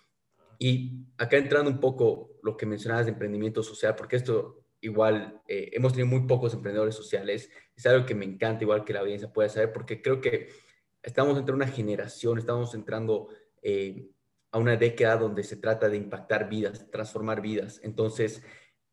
[0.63, 5.71] Y acá entrando un poco lo que mencionabas de emprendimiento social, porque esto igual eh,
[5.73, 9.33] hemos tenido muy pocos emprendedores sociales, es algo que me encanta, igual que la audiencia
[9.33, 10.47] pueda saber, porque creo que
[11.01, 13.27] estamos entre una generación, estamos entrando
[13.61, 14.07] eh,
[14.53, 17.81] a una década donde se trata de impactar vidas, transformar vidas.
[17.83, 18.41] Entonces,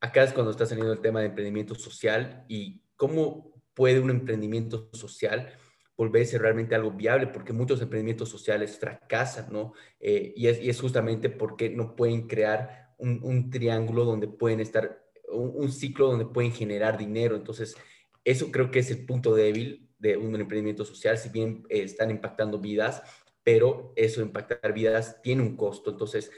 [0.00, 4.90] acá es cuando está saliendo el tema de emprendimiento social y cómo puede un emprendimiento
[4.92, 5.56] social
[6.00, 9.74] volverse realmente algo viable, porque muchos emprendimientos sociales fracasan, ¿no?
[10.00, 16.06] Eh, y, es, justamente porque no pueden crear un, triángulo donde pueden estar, un, ciclo
[16.06, 17.36] donde pueden generar dinero.
[17.36, 17.76] Entonces,
[18.24, 22.10] eso creo que es el punto débil de un emprendimiento social, si bien eh, están
[22.10, 23.02] impactando vidas,
[23.42, 25.90] pero eso impactar vidas tiene un costo.
[25.90, 26.30] Entonces,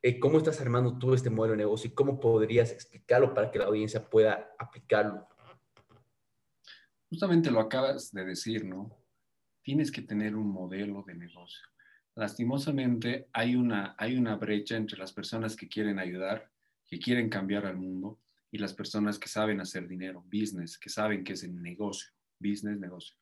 [0.00, 3.58] eh, ¿cómo estás armando tú este modelo de negocio y cómo podrías explicarlo para que
[3.58, 5.28] la audiencia pueda aplicarlo?
[7.10, 8.96] Justamente lo acabas de decir, ¿no?
[9.62, 11.66] Tienes que tener un modelo de negocio.
[12.14, 16.50] Lastimosamente hay una, hay una brecha entre las personas que quieren ayudar,
[16.86, 21.24] que quieren cambiar al mundo, y las personas que saben hacer dinero, business, que saben
[21.24, 23.16] que es el negocio, business, negocio.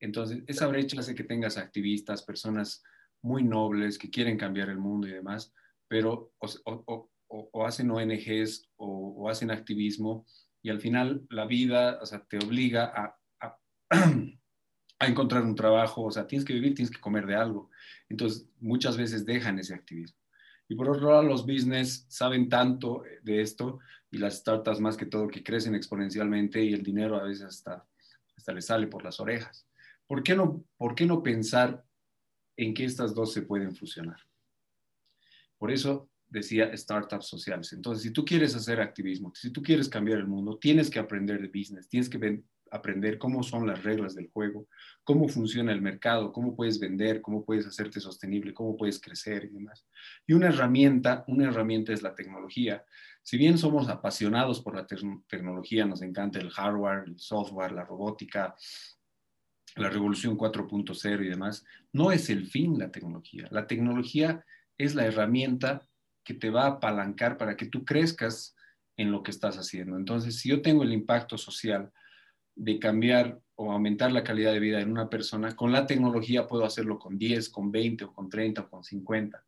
[0.00, 2.82] Entonces, esa brecha hace que tengas activistas, personas
[3.22, 5.52] muy nobles que quieren cambiar el mundo y demás,
[5.88, 10.26] pero o, hacen ONGs o, hacen activismo
[10.62, 13.58] y al final la vida, o sea, te obliga a,
[14.98, 17.70] a, encontrar un trabajo, o sea, tienes que vivir, tienes que comer de algo.
[18.08, 20.16] Entonces, muchas veces dejan ese activismo.
[20.68, 25.06] Y por otro lado, los business saben tanto de esto y las startups más que
[25.06, 27.86] todo que crecen exponencialmente y el dinero a veces hasta,
[28.36, 29.66] hasta les sale por las orejas.
[30.06, 31.84] ¿Por qué, no, ¿Por qué no pensar
[32.56, 34.20] en que estas dos se pueden fusionar?
[35.58, 37.72] Por eso decía startups sociales.
[37.74, 41.40] Entonces, si tú quieres hacer activismo, si tú quieres cambiar el mundo, tienes que aprender
[41.40, 44.66] de business, tienes que aprender cómo son las reglas del juego,
[45.04, 49.48] cómo funciona el mercado, cómo puedes vender, cómo puedes hacerte sostenible, cómo puedes crecer y
[49.48, 49.86] demás.
[50.26, 52.82] Y una herramienta, una herramienta es la tecnología.
[53.22, 54.86] Si bien somos apasionados por la
[55.28, 58.56] tecnología, nos encanta el hardware, el software, la robótica,
[59.76, 63.48] la revolución 4.0 y demás, no es el fin la tecnología.
[63.50, 64.44] La tecnología
[64.78, 65.86] es la herramienta
[66.24, 68.54] que te va a apalancar para que tú crezcas
[68.96, 69.96] en lo que estás haciendo.
[69.96, 71.90] Entonces, si yo tengo el impacto social
[72.54, 76.64] de cambiar o aumentar la calidad de vida en una persona, con la tecnología puedo
[76.64, 79.44] hacerlo con 10, con 20 o con 30 o con 50,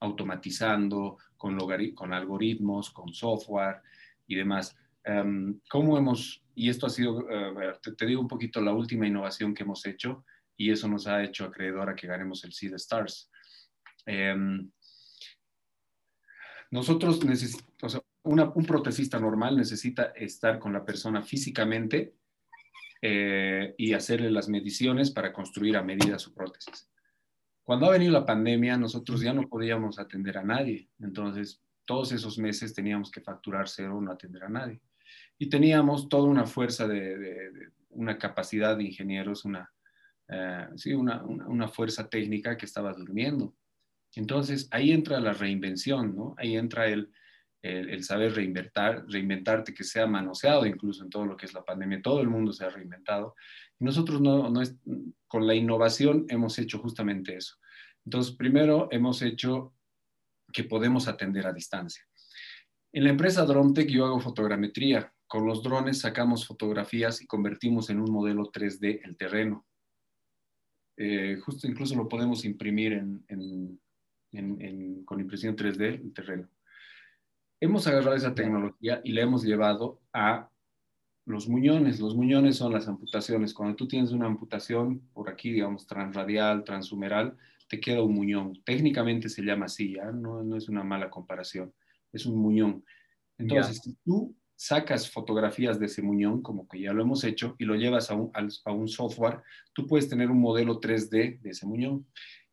[0.00, 1.58] automatizando, con,
[1.94, 3.82] con algoritmos, con software
[4.26, 4.76] y demás.
[5.06, 9.54] Um, ¿Cómo hemos, y esto ha sido, eh, te, digo un poquito la última innovación
[9.54, 10.24] que hemos hecho
[10.56, 13.30] y eso nos ha hecho acreedor a que ganemos el Seed Stars.
[14.06, 14.70] Um,
[16.72, 17.20] nosotros
[18.24, 22.14] un protecista normal necesita estar con la persona físicamente
[23.02, 26.88] eh, y hacerle las mediciones para construir a medida su prótesis.
[27.62, 30.88] Cuando ha venido la pandemia, nosotros ya no podíamos atender a nadie.
[30.98, 34.80] Entonces, todos esos meses teníamos que facturar cero, no atender a nadie.
[35.38, 39.70] Y teníamos toda una fuerza de, una capacidad de ingenieros, una,
[40.28, 43.54] eh, sí, una, una fuerza técnica que estaba durmiendo.
[44.14, 46.34] Entonces, ahí entra la reinvención, ¿no?
[46.38, 47.10] Ahí entra el,
[47.62, 52.02] el, saber reinventar, reinventarte, que sea manoseado incluso en todo lo que es la pandemia.
[52.02, 53.34] Todo el mundo se ha reinventado.
[53.78, 54.76] Y nosotros no, no es,
[55.26, 57.56] con la innovación hemos hecho justamente eso.
[58.04, 59.74] Entonces, primero hemos hecho
[60.52, 62.04] que podemos atender a distancia.
[62.92, 65.12] En la empresa DroneTech yo hago fotogrametría.
[65.26, 69.66] Con los drones sacamos fotografías y convertimos en un modelo 3D el terreno.
[70.98, 73.80] Eh, justo incluso lo podemos imprimir en,
[75.04, 76.48] con impresión 3D el terreno.
[77.60, 80.48] Hemos agarrado esa tecnología y la hemos llevado a
[81.26, 82.00] los muñones.
[82.00, 83.54] Los muñones son las amputaciones.
[83.54, 87.36] Cuando tú tienes una amputación por aquí, digamos, transradial, transhumeral,
[87.68, 88.60] te queda un muñón.
[88.64, 90.10] Técnicamente se llama así, ¿ya?
[90.10, 91.72] No, no es una mala comparación.
[92.12, 92.84] Es un muñón.
[93.38, 97.64] Entonces, si tú sacas fotografías de ese muñón, como que ya lo hemos hecho, y
[97.64, 99.40] lo llevas a un, a un software,
[99.72, 102.06] tú puedes tener un modelo 3D de ese muñón.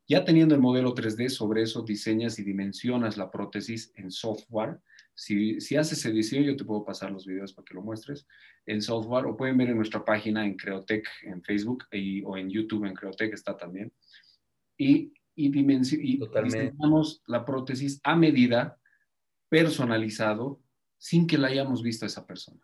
[0.10, 4.80] Ya teniendo el modelo 3D, sobre eso diseñas y dimensionas la prótesis en software.
[5.14, 8.26] Si, si haces edición, yo te puedo pasar los videos para que lo muestres
[8.66, 12.50] en software o pueden ver en nuestra página en Creotech en Facebook y, o en
[12.50, 13.94] YouTube en Creotech está también.
[14.78, 18.80] Y, y, dimensionamos la prótesis a medida,
[19.48, 20.60] personalizado,
[20.98, 22.62] sin que la hayamos visto a esa persona.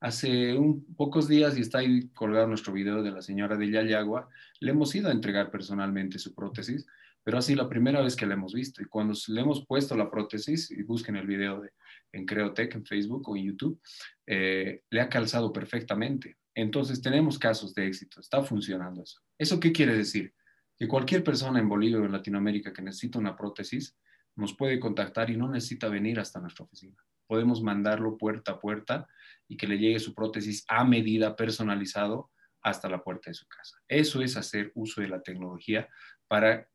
[0.00, 4.28] Hace un, pocos días, y está ahí colgado nuestro video de la señora de Yayagua,
[4.60, 6.86] le hemos ido a entregar personalmente su prótesis,
[7.24, 8.80] pero así la primera vez que la hemos visto.
[8.80, 11.70] Y cuando le hemos puesto la prótesis, y busquen el video de,
[12.12, 13.80] en Creotech, en Facebook o en YouTube,
[14.24, 16.36] eh, le ha calzado perfectamente.
[16.54, 19.20] Entonces tenemos casos de éxito, está funcionando eso.
[19.36, 20.32] ¿Eso qué quiere decir?
[20.76, 23.96] Que cualquier persona en Bolivia o en Latinoamérica que necesita una prótesis
[24.36, 26.96] nos puede contactar y no necesita venir hasta nuestra oficina
[27.28, 29.06] podemos mandarlo puerta a puerta
[29.46, 32.30] y que le llegue su prótesis a medida personalizado
[32.62, 33.78] hasta la puerta de su casa.
[33.86, 35.88] Eso es hacer uso de la tecnología
[36.26, 36.68] para,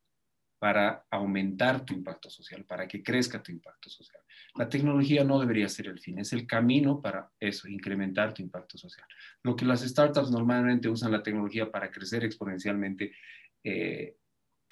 [0.58, 4.22] para aumentar tu impacto social, para que crezca tu impacto social.
[4.54, 8.78] La tecnología no debería ser el fin, es el camino para eso, incrementar tu impacto
[8.78, 9.06] social.
[9.42, 13.12] Lo que las startups normalmente usan la tecnología para crecer exponencialmente
[13.62, 14.16] eh,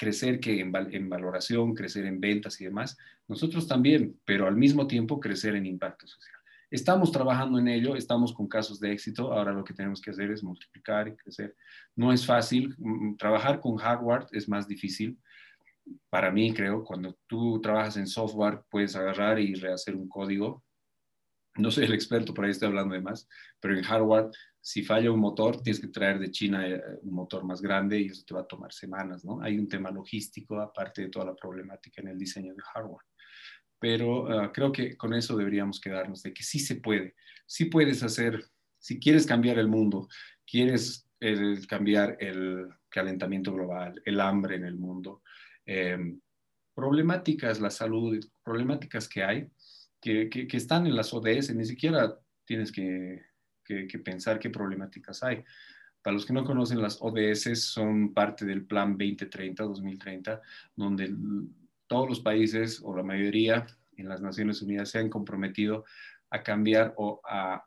[0.02, 5.20] crecer que en, valoración, crecer en ventas y demás, nosotros también, pero al mismo tiempo
[5.20, 6.34] crecer en impacto social.
[6.72, 10.32] Estamos trabajando en ello, estamos con casos de éxito, ahora lo que tenemos que hacer
[10.32, 11.54] es multiplicar y crecer.
[11.94, 15.16] No es fácil, mm, mm, trabajar con hardware es más difícil.
[16.10, 20.64] Para mí, creo, cuando tú trabajas en software, puedes agarrar y rehacer un código.
[21.56, 23.28] No soy el experto, por ahí estoy hablando de más,
[23.60, 24.30] pero en hardware
[24.62, 28.06] si falla un motor, tienes que traer de China eh, un motor más grande y
[28.06, 29.42] eso te va a tomar semanas, ¿no?
[29.42, 33.04] Hay un tema logístico aparte de toda la problemática en el diseño de hardware.
[33.80, 38.04] Pero ah, creo que con eso deberíamos quedarnos, de que sí se puede, sí puedes
[38.04, 38.40] hacer,
[38.78, 40.08] si quieres cambiar el mundo,
[40.46, 41.08] quieres
[41.68, 45.22] cambiar el calentamiento global, el hambre en el mundo,
[45.64, 46.20] em,
[46.74, 49.48] problemáticas, la salud, problemáticas que hay,
[50.02, 53.22] que, están en las ODS, ni siquiera tienes que
[53.64, 55.44] que, pensar qué problemáticas hay.
[56.02, 60.40] Para los que no conocen, las ODS son parte del Plan 2030-2030,
[60.74, 61.14] donde
[61.86, 65.84] todos los países o la mayoría en las Naciones Unidas se han comprometido
[66.30, 67.64] a cambiar o a,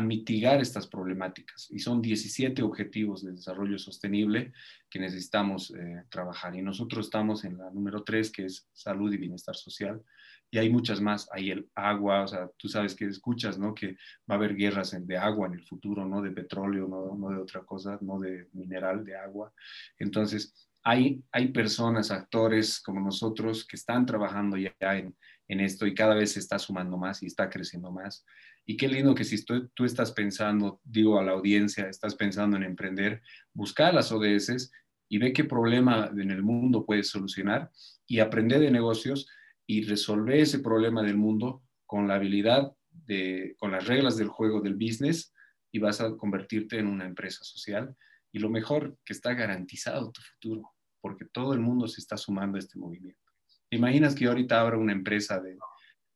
[0.00, 1.68] mitigar estas problemáticas.
[1.70, 4.52] Y son 17 objetivos de desarrollo sostenible
[4.90, 6.54] que necesitamos eh, trabajar.
[6.56, 10.02] Y nosotros estamos en la número 3, que es salud y bienestar social.
[10.50, 11.28] Y hay muchas más.
[11.32, 13.74] Hay el agua, o sea, tú sabes que escuchas, ¿no?
[13.74, 13.96] Que
[14.30, 17.42] va a haber guerras de agua en el futuro, no de petróleo, no, no de
[17.42, 19.52] otra cosa, no de mineral, de agua.
[19.98, 25.14] Entonces, hay, hay personas, actores como nosotros que están trabajando ya en,
[25.48, 28.24] en esto y cada vez se está sumando más y está creciendo más.
[28.66, 32.56] Y qué lindo que si tú, tú estás pensando, digo a la audiencia, estás pensando
[32.56, 33.22] en emprender,
[33.54, 34.70] buscar las ODS
[35.08, 37.70] y ve qué problema en el mundo puedes solucionar
[38.06, 39.26] y aprender de negocios
[39.66, 44.60] y resolver ese problema del mundo con la habilidad de, con las reglas del juego
[44.60, 45.32] del business
[45.72, 47.96] y vas a convertirte en una empresa social.
[48.32, 52.56] Y lo mejor, que está garantizado tu futuro, porque todo el mundo se está sumando
[52.56, 53.27] a este movimiento.
[53.70, 55.58] ¿Te imaginas que yo ahorita abra una empresa de,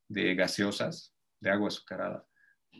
[0.08, 2.26] de gaseosas, de agua azucarada,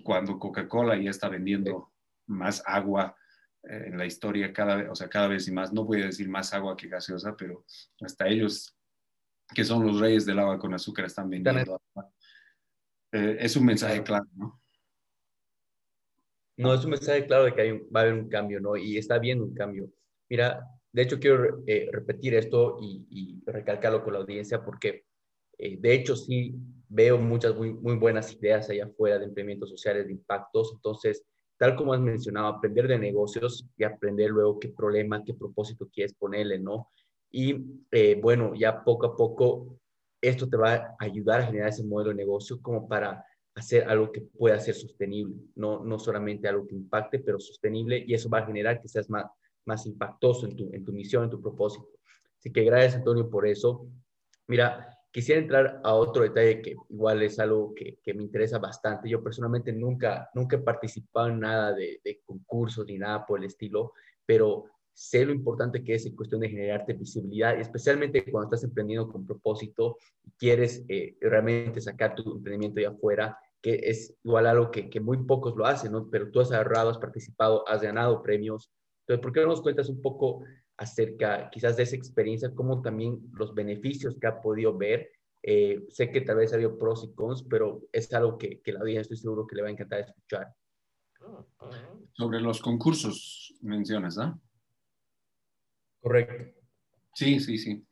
[0.02, 1.92] cuando Coca-Cola ya está vendiendo
[2.26, 3.16] más agua
[3.64, 6.06] eh, en la historia cada vez, o sea, cada vez y más, no voy a
[6.06, 7.64] decir más agua que gaseosa, pero
[8.00, 8.76] hasta ellos,
[9.54, 11.80] que son los reyes del agua con azúcar, están vendiendo.
[13.12, 14.62] Eh, es un mensaje claro, ¿no?
[16.56, 18.76] No, es un mensaje claro de que hay, va a haber un cambio, ¿no?
[18.76, 19.90] Y está viendo un cambio.
[20.28, 25.04] Mira, de hecho, quiero eh, repetir esto y, recalcarlo con la audiencia porque,
[25.58, 26.54] eh, de hecho, sí
[26.88, 30.72] veo muchas muy, muy buenas ideas allá afuera de emprendimientos sociales, de impactos.
[30.74, 31.24] Entonces,
[31.58, 36.14] tal como has mencionado, aprender de negocios y aprender luego qué problema, qué propósito quieres
[36.14, 36.88] ponerle, ¿no?
[37.30, 39.78] Y eh, bueno, ya poco a poco
[40.20, 43.24] esto te va a ayudar a generar ese modelo de negocio como para
[43.54, 48.14] hacer algo que pueda ser sostenible, no, no solamente algo que impacte, pero sostenible, y
[48.14, 49.26] eso va a generar que seas más,
[49.64, 51.88] más impactoso en tu, en tu misión, en tu propósito.
[52.38, 53.86] Así que gracias, Antonio, por eso.
[54.48, 59.08] Mira, quisiera entrar a otro detalle que igual es algo que, que me interesa bastante.
[59.08, 63.44] Yo personalmente nunca, nunca he participado en nada de, de, concursos ni nada por el
[63.44, 63.92] estilo,
[64.26, 69.08] pero sé lo importante que es en cuestión de generarte visibilidad, especialmente cuando estás emprendiendo
[69.08, 74.70] con propósito y quieres eh, realmente sacar tu emprendimiento de afuera, que es igual algo
[74.70, 76.08] que, que muy pocos lo hacen, ¿no?
[76.10, 78.70] Pero tú has agarrado, has participado, has ganado premios,
[79.12, 80.44] entonces, ¿por qué no nos cuentas un poco
[80.76, 85.10] acerca quizás de esa experiencia, cómo también los beneficios que ha podido ver?
[85.42, 88.72] Eh, sé que tal vez ha habido pros y cons, pero es algo que, que
[88.72, 90.54] la audiencia estoy seguro que le va a encantar escuchar.
[92.12, 94.38] Sobre los concursos mencionas, ¿ah?
[96.00, 96.60] Correcto.
[97.14, 97.84] Sí, sí, sí.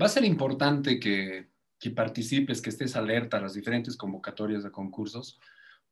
[0.00, 4.70] Va a ser importante que, que participes, que estés alerta a las diferentes convocatorias de
[4.70, 5.40] concursos.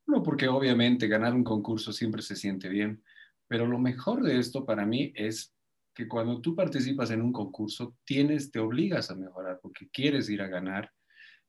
[0.06, 3.02] Uno, porque obviamente ganar un concurso siempre se siente bien,
[3.48, 5.54] pero lo mejor de esto para mí es
[5.94, 10.42] que cuando tú participas en un concurso, tienes, te obligas a mejorar porque quieres ir
[10.42, 10.92] a ganar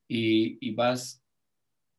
[0.08, 1.24] y, vas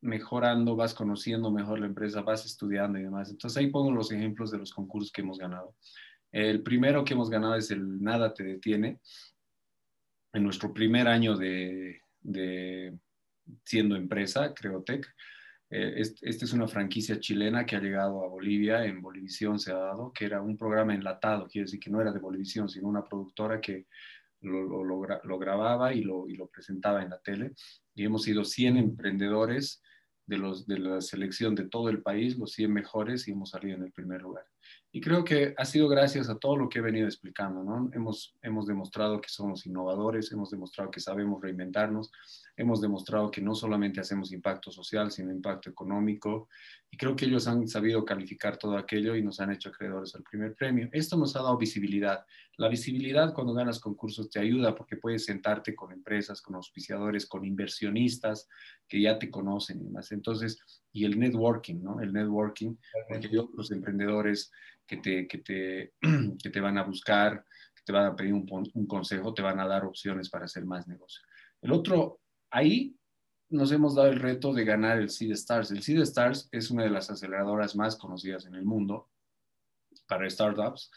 [0.01, 3.31] mejorando, vas conociendo mejor la empresa, vas estudiando y demás.
[3.31, 5.77] Entonces ahí pongo los ejemplos de los concursos que hemos ganado.
[6.33, 8.99] El primero que hemos ganado es el Nada te detiene.
[10.33, 12.03] En nuestro primer año de,
[13.65, 15.07] siendo empresa, Creotec,
[15.70, 19.76] eh, esta es una franquicia chilena que ha llegado a Bolivia, en Bolivisión se ha
[19.76, 23.04] dado, que era un programa enlatado, quiere decir que no era de Bolivisión, sino una
[23.04, 23.87] productora que
[24.40, 27.52] lo, grababa y lo, y lo, presentaba en la tele.
[27.94, 29.83] Y hemos sido 100 emprendedores
[30.26, 33.76] de, los, de la selección de todo el país, los 100 mejores, y hemos salido
[33.76, 34.46] en el primer lugar.
[34.92, 37.90] Y creo que ha sido gracias a todo lo que he venido explicando, ¿no?
[37.92, 42.11] Hemos, hemos demostrado que somos innovadores, hemos demostrado que sabemos reinventarnos,
[42.57, 46.48] hemos demostrado que no solamente hacemos impacto social, sino impacto económico.
[46.90, 50.24] Y creo que ellos han sabido calificar todo aquello y nos han hecho acreedores al
[50.24, 50.88] primer premio.
[50.92, 52.24] Esto nos ha dado visibilidad.
[52.57, 57.44] La visibilidad cuando ganas concursos te ayuda porque puedes sentarte con empresas, con auspiciadores, con
[57.44, 58.48] inversionistas
[58.88, 60.11] que ya te conocen y demás.
[60.11, 60.59] Entonces,
[60.92, 62.00] y el networking, ¿no?
[62.00, 62.76] El networking,
[63.09, 64.50] porque los emprendedores
[64.87, 65.92] que te, que te,
[66.42, 69.61] que te van a buscar, que te van a pedir un, un, consejo, te van
[69.61, 71.20] a dar opciones para hacer más negocio.
[71.62, 72.96] El otro, ahí
[73.50, 75.71] nos hemos dado el reto de ganar el Seed Stars.
[75.71, 79.10] El Seed Stars es una de las aceleradoras más conocidas en el mundo
[80.06, 80.90] para startups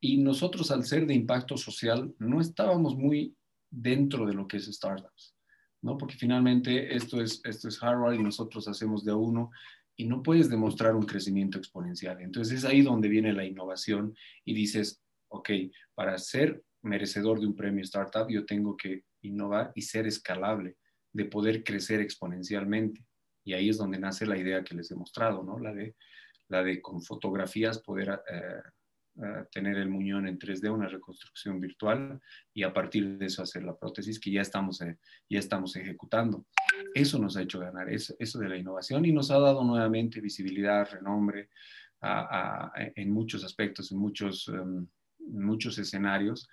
[0.00, 3.36] y nosotros al ser de impacto social no estábamos muy
[3.70, 5.34] dentro de lo que es startups,
[5.82, 5.96] ¿no?
[5.96, 9.50] Porque finalmente esto es, esto es Harvard y nosotros hacemos de uno
[9.96, 12.20] y no puedes demostrar un crecimiento exponencial.
[12.20, 14.14] Entonces es ahí donde viene la innovación
[14.44, 15.50] y dices, ok,
[15.94, 20.76] para ser merecedor de un premio startup yo tengo que innovar y ser escalable,
[21.12, 23.04] de poder crecer exponencialmente.
[23.44, 25.58] Y ahí es donde nace la idea que les he mostrado, ¿no?
[25.58, 25.96] La de,
[26.48, 28.62] la de con fotografías poder eh,
[29.50, 32.20] tener el muñón en 3D, una reconstrucción virtual,
[32.54, 34.98] y a partir de eso hacer la prótesis que ya estamos, eh,
[35.28, 36.46] ya estamos ejecutando.
[36.94, 40.20] Eso nos ha hecho ganar, eso, eso de la innovación, y nos ha dado nuevamente
[40.20, 41.50] visibilidad, renombre
[42.94, 44.86] en muchos aspectos, en muchos, em,
[45.18, 46.48] en muchos escenarios,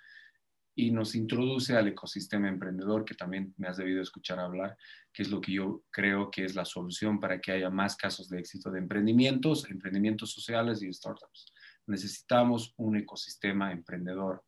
[0.74, 4.76] y nos introduce al ecosistema emprendedor, que también me has debido escuchar hablar,
[5.12, 8.28] que es lo que yo creo que es la solución para que haya más casos
[8.28, 11.52] de éxito de emprendimientos, emprendimientos sociales y startups.
[11.86, 14.44] Necesitamos un ecosistema emprendedor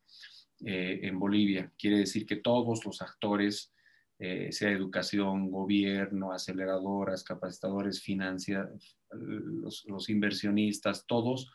[0.65, 1.73] eh, en Bolivia.
[1.79, 3.73] Quiere decir que todos los actores,
[4.19, 11.51] eh, sea educación, gobierno, aceleradoras, capacitadores, financieros, los, inversionistas, todos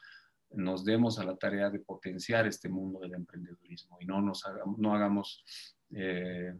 [0.51, 4.43] nos demos a la tarea de potenciar este mundo del emprendedurismo y no nos
[4.77, 5.43] no hagamos
[5.95, 6.53] eh,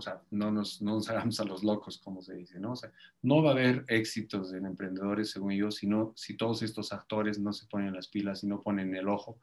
[0.00, 2.72] sea, no nos, no nos hagamos a los locos, como se dice, ¿no?
[2.72, 2.92] O sea,
[3.22, 7.52] no va a haber éxitos en emprendedores, según yo, si, si todos estos actores no
[7.52, 9.38] se ponen las pilas y no ponen el ojo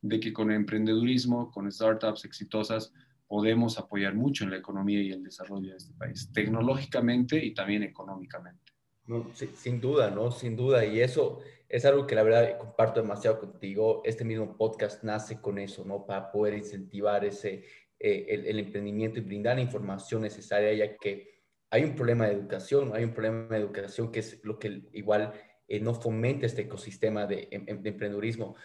[0.00, 2.92] de que con emprendedurismo, con startups exitosas,
[3.26, 7.82] podemos apoyar mucho en la economía y el desarrollo de este país, tecnológicamente y también
[7.82, 8.72] económicamente.
[9.06, 10.32] No, sin duda, ¿no?
[10.32, 10.84] Sin duda.
[10.84, 11.38] Y eso
[11.68, 14.02] es algo que la verdad comparto demasiado contigo.
[14.04, 16.06] Este mismo podcast nace con eso, ¿no?
[16.06, 17.64] Para poder incentivar ese,
[17.98, 22.92] eh, el, emprendimiento y brindar la información necesaria, ya que hay un problema de educación,
[22.94, 25.32] hay un problema de educación que es lo que igual
[25.68, 28.56] eh, no fomenta este ecosistema de, em, em, de emprendedurismo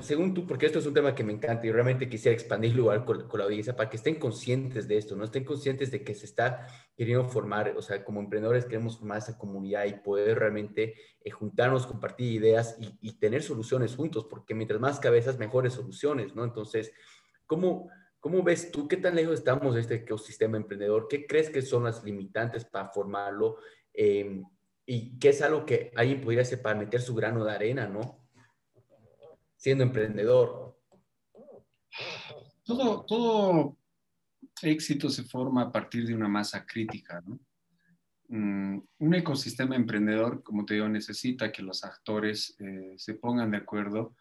[0.00, 3.04] según tú, porque esto es un tema que me encanta y realmente quisiera expandirlo igual
[3.04, 6.24] con, la audiencia para que estén conscientes de esto, no estén conscientes de que se
[6.24, 11.30] está queriendo formar, o sea, como emprendedores queremos formar esa comunidad y poder realmente eh,
[11.30, 16.44] juntarnos, compartir ideas y, tener soluciones juntos, porque mientras más cabezas, mejores soluciones, ¿no?
[16.44, 16.92] Entonces,
[17.46, 17.90] ¿cómo,
[18.26, 21.06] ¿cómo ves tú qué tan lejos estamos de este ecosistema emprendedor?
[21.08, 23.58] ¿Qué crees que son las limitantes para formarlo?
[23.94, 24.42] Em,
[24.84, 28.26] ¿Y qué es algo que alguien podría hacer para meter su grano de arena, ¿no?
[29.54, 30.76] siendo emprendedor?
[32.64, 33.76] Todo, todo
[34.60, 37.38] éxito se forma a partir de una masa crítica, ¿no?
[38.26, 43.58] Mm, un ecosistema emprendedor, como te digo, necesita que los actores eh, se pongan de
[43.58, 44.16] acuerdo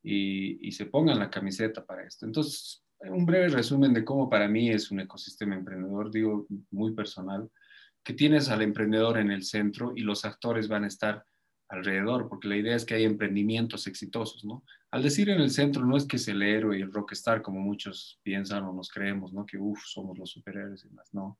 [0.00, 2.24] y, y, se pongan la camiseta para esto.
[2.24, 7.50] Entonces, un breve resumen de cómo para mí es un ecosistema emprendedor, digo, muy personal,
[8.02, 11.24] que tienes al emprendedor en el centro y los actores van a estar
[11.68, 14.64] alrededor, porque la idea es que hay emprendimientos exitosos, ¿no?
[14.90, 17.60] Al decir en el centro, no es que es el héroe y el rockstar, como
[17.60, 19.44] muchos piensan o nos creemos, ¿no?
[19.44, 21.38] Que, uff, somos los superhéroes y más, no.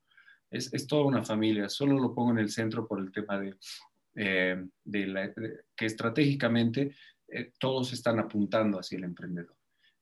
[0.51, 3.55] Es, es, toda una familia, solo lo pongo en el centro por el tema de,
[4.15, 5.33] eh, de, la,
[5.75, 6.95] que estratégicamente
[7.27, 9.55] eh, todos están apuntando hacia el emprendedor.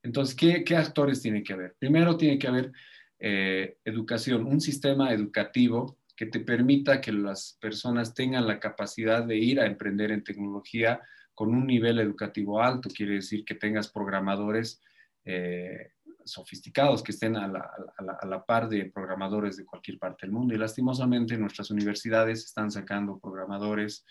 [0.08, 1.76] Entonces, ¿qué, ¿qué, actores tiene que haber?
[1.78, 2.72] Primero tiene que haber
[3.20, 9.36] eh, educación, un sistema educativo que te permita que las personas tengan la capacidad de
[9.36, 11.02] ir a emprender en tecnología
[11.36, 12.88] con un nivel educativo alto.
[12.88, 14.82] Quiere decir que tengas programadores
[15.26, 15.92] eh,
[16.24, 20.54] sofisticados que estén a la, par de programadores de cualquier parte del mundo.
[20.54, 24.06] Y lastimosamente nuestras universidades están sacando programadores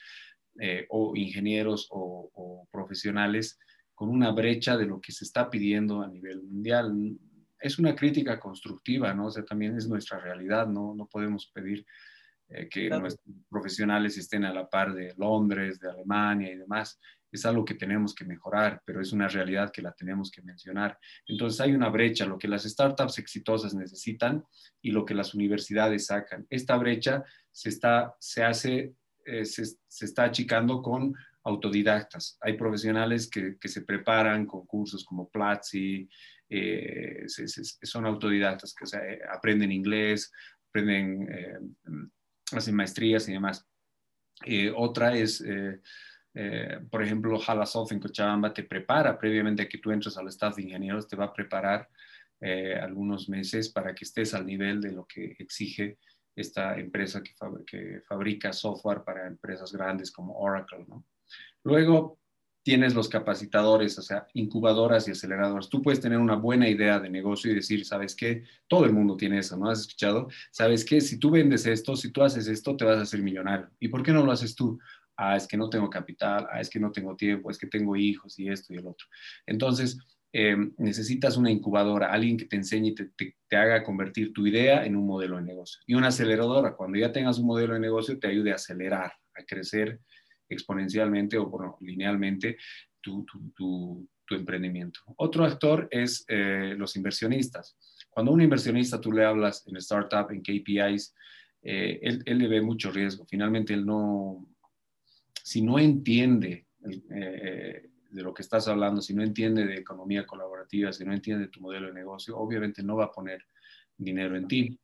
[0.60, 3.58] eh, o ingenieros o profesionales
[3.96, 7.18] con una brecha de lo que se está pidiendo a nivel mundial
[7.58, 9.26] es una crítica constructiva, ¿no?
[9.26, 10.94] O sea, también es nuestra realidad, ¿no?
[10.94, 11.84] No podemos pedir
[12.48, 17.00] eh, que nuestros profesionales estén a la par de Londres, de Alemania y demás.
[17.32, 20.98] Es algo que tenemos que mejorar, pero es una realidad que la tenemos que mencionar.
[21.26, 24.44] Entonces hay una brecha, lo que las startups exitosas necesitan
[24.82, 26.46] y lo que las universidades sacan.
[26.50, 28.94] Esta brecha se, está, se hace,
[29.24, 31.14] eh, se, se está achicando con
[31.46, 32.36] autodidactas.
[32.40, 36.08] Hay profesionales que, que, se preparan con cursos como Platzi,
[36.48, 37.26] eh,
[37.82, 40.32] son autodidactas, que eh, aprenden inglés,
[40.68, 41.58] aprenden, eh,
[42.52, 43.66] hacen maestrías y demás.
[44.76, 45.42] otra es,
[46.90, 50.62] por ejemplo, Halasoft en Cochabamba te prepara previamente a que tú entres al staff de
[50.62, 51.88] ingenieros, te va a preparar
[52.82, 55.98] algunos meses para que estés al nivel de lo que exige
[56.36, 57.32] esta empresa que,
[57.66, 60.84] que fabrica software para empresas grandes como Oracle.
[60.86, 61.05] ¿no?
[61.66, 62.20] Luego,
[62.62, 65.68] tienes los capacitadores, o sea, incubadoras y aceleradores.
[65.68, 68.44] Tú puedes tener una buena idea de negocio y decir, ¿sabes qué?
[68.68, 69.68] Todo el mundo tiene eso, ¿no?
[69.68, 70.28] ¿Has escuchado?
[70.52, 71.00] ¿Sabes qué?
[71.00, 73.68] Si tú vendes esto, si tú haces esto, te vas a hacer millonario.
[73.80, 74.78] ¿Y por qué no lo haces tú?
[75.16, 77.96] Ah, es que no tengo capital, ah, es que no tengo tiempo, es que tengo
[77.96, 79.08] hijos y esto y el otro.
[79.44, 79.98] Entonces,
[80.32, 84.94] em, necesitas una incubadora, alguien que te enseñe y te, haga convertir tu idea en
[84.94, 85.80] un modelo de negocio.
[85.84, 89.44] Y una aceleradora, cuando ya tengas un modelo de negocio, te ayude a acelerar, a
[89.44, 90.00] crecer
[90.48, 92.56] exponencialmente o bueno, linealmente
[93.00, 93.24] tu,
[93.54, 95.00] tu, emprendimiento.
[95.16, 97.76] Otro actor es eh, los inversionistas.
[98.10, 101.14] Cuando a un inversionista tú le hablas en startup, en KPIs,
[101.62, 103.24] eh, él, él, le ve mucho riesgo.
[103.24, 104.44] Finalmente, él no,
[105.44, 106.66] si no entiende
[107.10, 111.48] eh, de lo que estás hablando, si no entiende de economía colaborativa, si no entiende
[111.48, 113.44] tu modelo de negocio, obviamente no va a poner
[113.96, 114.80] dinero en ti.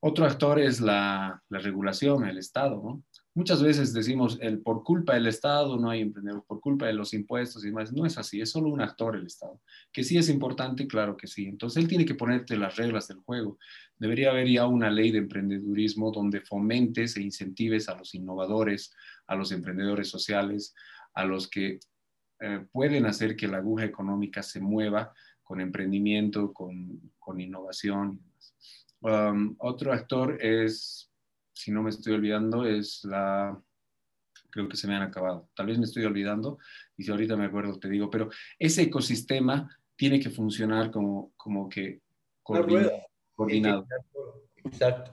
[0.00, 3.04] Otro actor es la, la regulación, el Estado, ¿no?
[3.32, 7.14] Muchas veces decimos, el, por culpa del Estado no hay emprendedores, por culpa de los
[7.14, 7.92] impuestos y demás.
[7.92, 9.60] No es así, es solo un actor el Estado.
[9.92, 11.46] Que sí es importante, claro que sí.
[11.46, 13.58] Entonces él tiene que ponerte las reglas del juego.
[13.98, 18.92] Debería haber ya una ley de emprendedurismo donde fomentes e incentives a los innovadores,
[19.28, 20.74] a los emprendedores sociales,
[21.14, 21.78] a los que
[22.40, 25.12] eh, pueden hacer que la aguja económica se mueva
[25.44, 28.20] con emprendimiento, con, con innovación.
[29.02, 31.09] Um, otro actor es
[31.60, 33.60] si no me estoy olvidando, es la,
[34.50, 35.50] creo que se me han acabado.
[35.54, 36.58] Tal vez me estoy olvidando
[36.96, 41.68] y si ahorita me acuerdo te digo, pero ese ecosistema tiene que funcionar como, como
[41.68, 42.00] que
[42.42, 43.86] coordinado.
[44.64, 45.12] Exacto,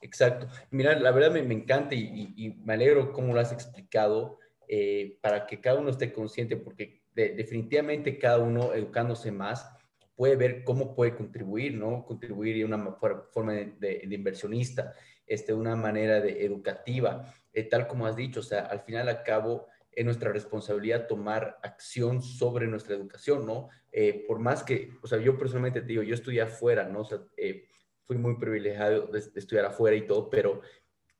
[0.00, 0.48] exacto.
[0.72, 5.46] Mira, la verdad me, me encanta y, me alegro cómo lo has explicado eh, para
[5.46, 9.70] que cada uno esté consciente, porque definitivamente cada uno educándose más
[10.16, 12.04] puede ver cómo puede contribuir, ¿no?
[12.04, 12.96] Contribuir de una
[13.32, 14.92] forma de, de inversionista
[15.26, 19.22] este, una manera de educativa, eh, tal como has dicho, o sea, al final a
[19.22, 23.68] cabo es nuestra responsabilidad tomar acción sobre nuestra educación, ¿no?
[23.90, 27.00] Eh, por más que, o sea, yo personalmente te digo, yo estudié afuera, ¿no?
[27.00, 27.64] O sea, eh,
[28.04, 30.60] fui muy privilegiado de, estudiar afuera y todo, pero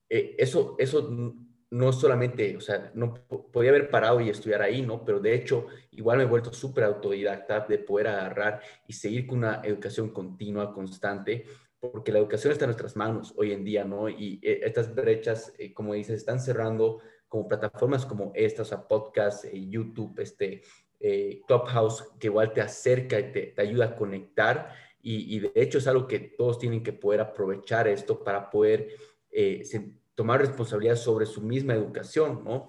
[0.09, 1.35] eso, eso
[1.71, 3.15] no solamente, o sea, no
[3.53, 5.05] podía haber parado y estudiar ahí, ¿no?
[5.05, 9.39] Pero de hecho, igual me he vuelto súper autodidacta de poder agarrar y seguir con
[9.39, 11.45] una educación continua, constante,
[11.81, 14.09] porque la educación está en nuestras manos hoy en día, ¿no?
[14.09, 19.45] Y eh, estas brechas, eh, como dices, están cerrando como plataformas como estas, a podcast,
[19.45, 20.63] eh, YouTube, este,
[21.47, 24.75] Clubhouse, que igual te acerca y te, ayuda a conectar.
[25.03, 28.89] Y, de hecho es algo que todos tienen que poder aprovechar esto para poder
[30.17, 32.69] tomar responsabilidad sobre su misma educación, ¿no?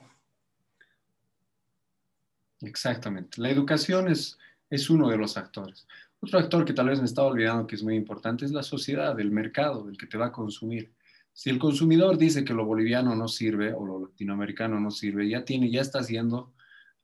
[2.61, 3.41] Exactamente.
[3.41, 4.37] La educación es,
[4.69, 5.87] es uno de los actores.
[6.27, 9.17] Otro actor que tal vez me estaba olvidando que es muy importante es la sociedad,
[9.17, 10.93] el mercado, el que te va a consumir.
[11.31, 15.45] Si el consumidor dice que lo boliviano no sirve o lo latinoamericano no sirve, ya
[15.45, 16.53] tiene, ya está haciendo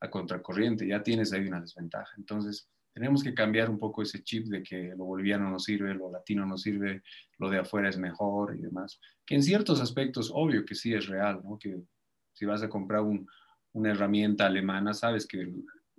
[0.01, 2.13] a contracorriente, ya tienes ahí una desventaja.
[2.17, 6.11] Entonces, tenemos que cambiar un poco ese chip de que lo boliviano no sirve, lo
[6.11, 7.01] latino no sirve,
[7.37, 8.99] lo de afuera es mejor y demás.
[9.25, 11.57] Que en ciertos aspectos, obvio que sí es real, ¿no?
[11.57, 11.81] Que
[12.33, 13.03] si vas a comprar
[13.71, 15.49] una herramienta alemana, sabes que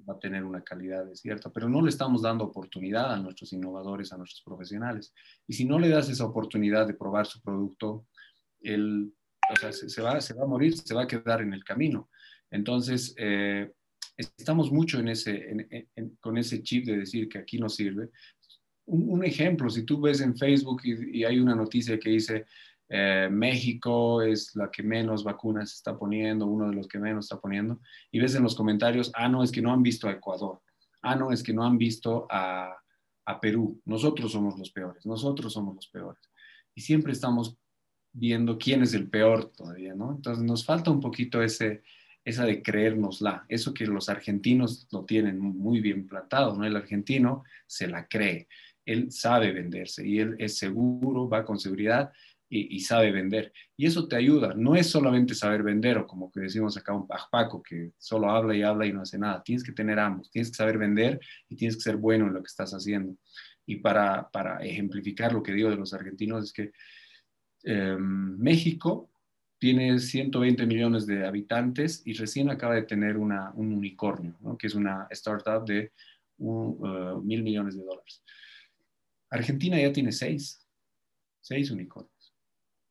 [0.09, 4.13] va a tener una calidad cierta, pero no le estamos dando oportunidad a nuestros innovadores,
[4.13, 5.15] a nuestros profesionales.
[5.47, 8.07] Y si no le das esa oportunidad de probar su producto,
[8.61, 9.13] él,
[9.71, 12.09] se, va, se va a morir, se va a quedar en el camino.
[12.51, 13.73] Entonces, eh,
[14.17, 15.89] estamos mucho en ese,
[16.21, 18.11] con ese chip de decir que aquí no sirve.
[18.87, 22.45] Un, ejemplo, si tú ves en Facebook y hay una noticia que dice,
[22.97, 27.41] eh, México es la que menos vacunas está poniendo, uno de los que menos está
[27.41, 27.81] poniendo,
[28.13, 30.61] y ves en los comentarios, ah, no, es que no han visto a Ecuador,
[31.03, 32.77] ah, no, es que no han visto a,
[33.43, 36.23] Perú, nosotros somos los peores, nosotros somos los peores.
[36.73, 37.57] Y siempre estamos
[38.13, 40.13] viendo quién es el peor todavía, ¿no?
[40.15, 41.83] Entonces nos falta un poquito ese,
[42.25, 46.65] esa de creérnosla, eso que los argentinos lo tienen muy bien plantado, ¿no?
[46.65, 48.47] El argentino se la cree,
[48.87, 52.13] él sabe venderse y él es seguro, va con seguridad
[52.55, 53.53] y, sabe vender.
[53.77, 54.55] Y eso te ayuda.
[54.55, 58.55] No es solamente saber vender o como que decimos acá un Paco que solo habla
[58.55, 59.43] y habla y no hace nada.
[59.43, 60.31] Tienes que tener ambos.
[60.31, 63.17] Tienes que saber vender y tienes que ser bueno en lo que estás haciendo.
[63.67, 66.73] Y para, para ejemplificar lo que digo de los argentinos es que
[67.65, 69.11] em, México
[69.59, 74.75] tiene 120 millones de habitantes y recién acaba de tener una, un unicornio, que es
[74.75, 75.93] una startup de
[76.39, 78.23] uh, mil millones de dólares.
[79.31, 80.61] Argentina ya tiene seis,
[81.41, 82.14] seis unicornios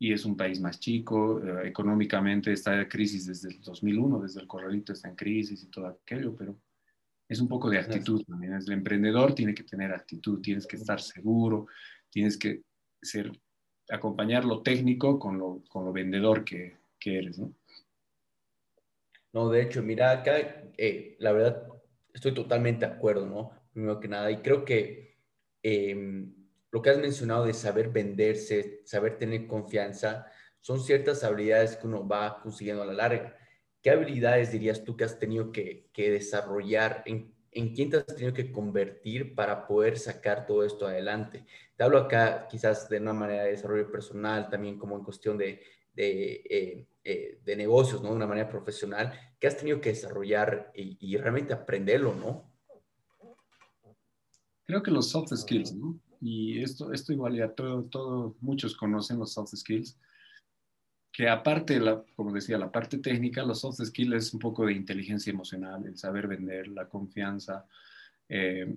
[0.04, 4.42] y es un país más chico, eh, económicamente está en crisis desde el 2001, desde
[4.42, 6.58] el corralito está en crisis y todo aquello, pero
[7.30, 8.52] es un poco de actitud también.
[8.52, 11.68] El emprendedor tiene que tener actitud, tienes que estar seguro,
[12.10, 12.64] tienes que
[13.02, 13.32] ser,
[13.90, 17.54] acompañar lo técnico con lo, con lo vendedor que, que eres, ¿no?
[19.32, 20.36] No, de hecho, mira, acá
[20.78, 21.66] eh, la verdad
[22.14, 23.52] estoy totalmente de acuerdo, ¿no?
[23.72, 25.16] Primero que nada, y creo que
[25.64, 26.28] eh,
[26.74, 30.26] lo que has mencionado de saber venderse, saber tener confianza,
[30.60, 33.38] son ciertas habilidades que uno va consiguiendo a la larga.
[33.80, 37.04] ¿Qué habilidades dirías tú que has tenido que, desarrollar?
[37.06, 41.46] ¿En, ¿En, quién te has tenido que convertir para poder sacar todo esto adelante?
[41.76, 45.62] Te hablo acá quizás de una manera de desarrollo personal, también como en cuestión de,
[45.96, 48.10] eh, eh, negocios, ¿no?
[48.10, 49.14] De una manera profesional.
[49.40, 52.52] ¿Qué has tenido que desarrollar y realmente aprenderlo, no?
[54.66, 56.00] Creo que los soft skills, ¿no?
[56.24, 60.00] Y esto, esto igual ya todo, todo, muchos conocen los soft skills,
[61.12, 64.72] que aparte, la, como decía, la parte técnica, los soft skills es un poco de
[64.72, 67.68] inteligencia emocional, el saber vender, la confianza,
[68.30, 68.74] eh,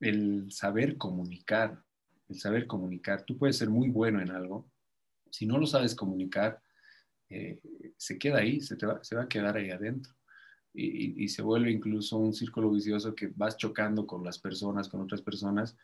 [0.00, 1.80] el saber comunicar,
[2.28, 3.22] el saber comunicar.
[3.24, 4.68] Tú puedes ser muy bueno en algo,
[5.30, 6.60] si no lo sabes comunicar,
[7.28, 7.60] eh,
[7.96, 10.12] se queda ahí, se, te va, se va a quedar ahí adentro.
[10.74, 15.00] Y, y, se vuelve incluso un círculo vicioso que vas chocando con las personas, con
[15.00, 15.74] otras personas,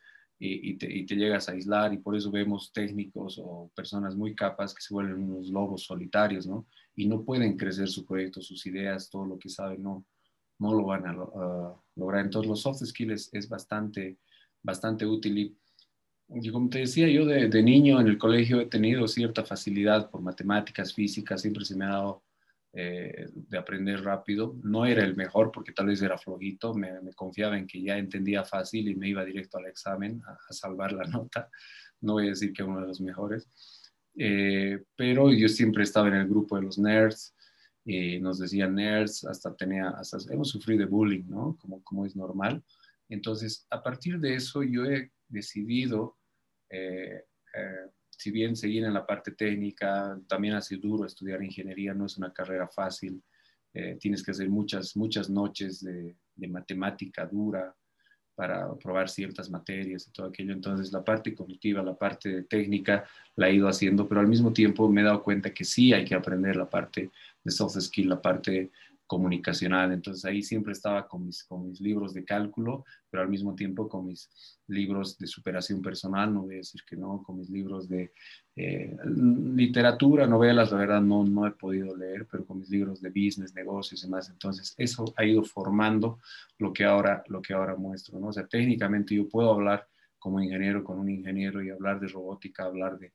[0.45, 4.35] y, te, y, te, llegas a aislar y por eso vemos técnicos o personas muy
[4.35, 6.67] capas que se vuelven unos lobos solitarios, ¿no?
[6.97, 10.05] Y no pueden crecer su proyecto, sus ideas, todo lo que saben, no,
[10.59, 11.13] no lo van a
[11.95, 12.25] lograr.
[12.25, 14.19] Entonces los soft skills es, bastante,
[14.65, 15.57] bastante útil.
[16.29, 20.11] Y, como te decía, yo de, de, niño en el colegio he tenido cierta facilidad
[20.11, 22.23] por matemáticas, físicas, siempre se me ha dado
[22.75, 24.57] eh, de aprender rápido.
[24.63, 28.45] No era el mejor porque tal vez era flojito, me, confiaba en que ya entendía
[28.45, 31.51] fácil y me iba directo al examen a, salvar la nota.
[32.01, 33.49] No voy a decir que uno de los mejores,
[34.17, 37.35] eh, pero yo siempre estaba en el grupo de los nerds.
[37.85, 41.59] Y nos decían nerds, hasta tenía, hasta hemos sufrido de bullying, ¿no?
[41.61, 42.63] Como, como es normal.
[43.09, 46.17] Entonces, a partir de eso, yo he decidido
[46.71, 47.23] eh,
[48.23, 52.17] si bien seguir en la parte técnica, también ha sido duro estudiar ingeniería, no es
[52.19, 53.21] una carrera fácil,
[53.75, 56.15] eh, tienes que hacer muchas, muchas noches de,
[56.49, 57.75] matemática dura
[58.35, 60.53] para probar ciertas materias y todo aquello.
[60.53, 63.05] Entonces la parte cognitiva, la parte técnica
[63.35, 66.05] la he ido haciendo, pero al mismo tiempo me he dado cuenta que sí hay
[66.05, 67.11] que aprender la parte
[67.43, 68.71] de soft skill, la parte
[69.13, 69.93] comunicacional.
[69.93, 73.87] Entonces ahí siempre estaba con mis, con mis libros de cálculo, pero al mismo tiempo
[73.87, 74.31] con mis
[74.69, 78.15] libros de superación personal, no voy a decir que no, con mis libros de
[78.57, 83.11] eh, literatura, novelas, la verdad no, no he podido leer, pero con mis libros de
[83.11, 84.31] business, negocios y demás.
[84.31, 86.19] Entonces eso ha ido formando
[86.57, 88.19] lo que ahora, lo que ahora muestro.
[88.19, 88.29] ¿no?
[88.29, 89.87] O sea, técnicamente yo puedo hablar
[90.19, 93.13] como ingeniero con un ingeniero y hablar de robótica, hablar de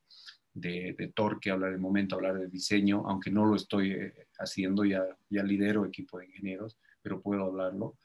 [0.60, 5.04] de, torque, hablar de momento, hablar de diseño, aunque no lo estoy eh, haciendo, ya,
[5.28, 7.98] ya lidero equipo de ingenieros, pero puedo hablarlo.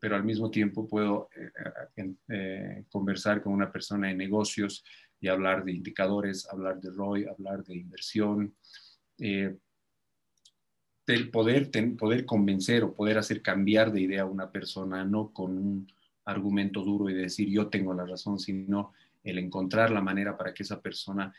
[0.00, 4.82] Pero al mismo tiempo puedo eh, eh, conversar con una persona de negocios
[5.20, 8.54] y hablar de indicadores, hablar de ROI, hablar de inversión,
[9.16, 9.60] del
[11.30, 15.86] poder, poder convencer o poder hacer cambiar de idea a una persona, no con un
[16.24, 18.92] argumento duro y decir yo tengo la razón, sino
[19.22, 21.34] el encontrar la manera para que esa persona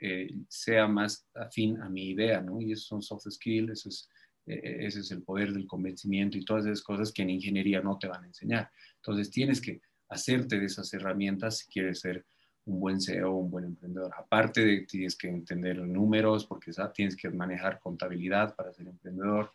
[0.00, 2.60] eh, sea más afín a mi idea, ¿no?
[2.60, 4.08] Y esos son soft skills, eso es,
[4.46, 7.98] eh, ese es el poder del convencimiento y todas esas cosas que en ingeniería no
[7.98, 8.70] te van a enseñar.
[8.96, 12.24] Entonces tienes que hacerte de esas herramientas si quieres ser
[12.66, 14.12] un buen CEO, un buen emprendedor.
[14.18, 19.52] Aparte de tienes que entender números, porque tienes que manejar contabilidad para ser emprendedor,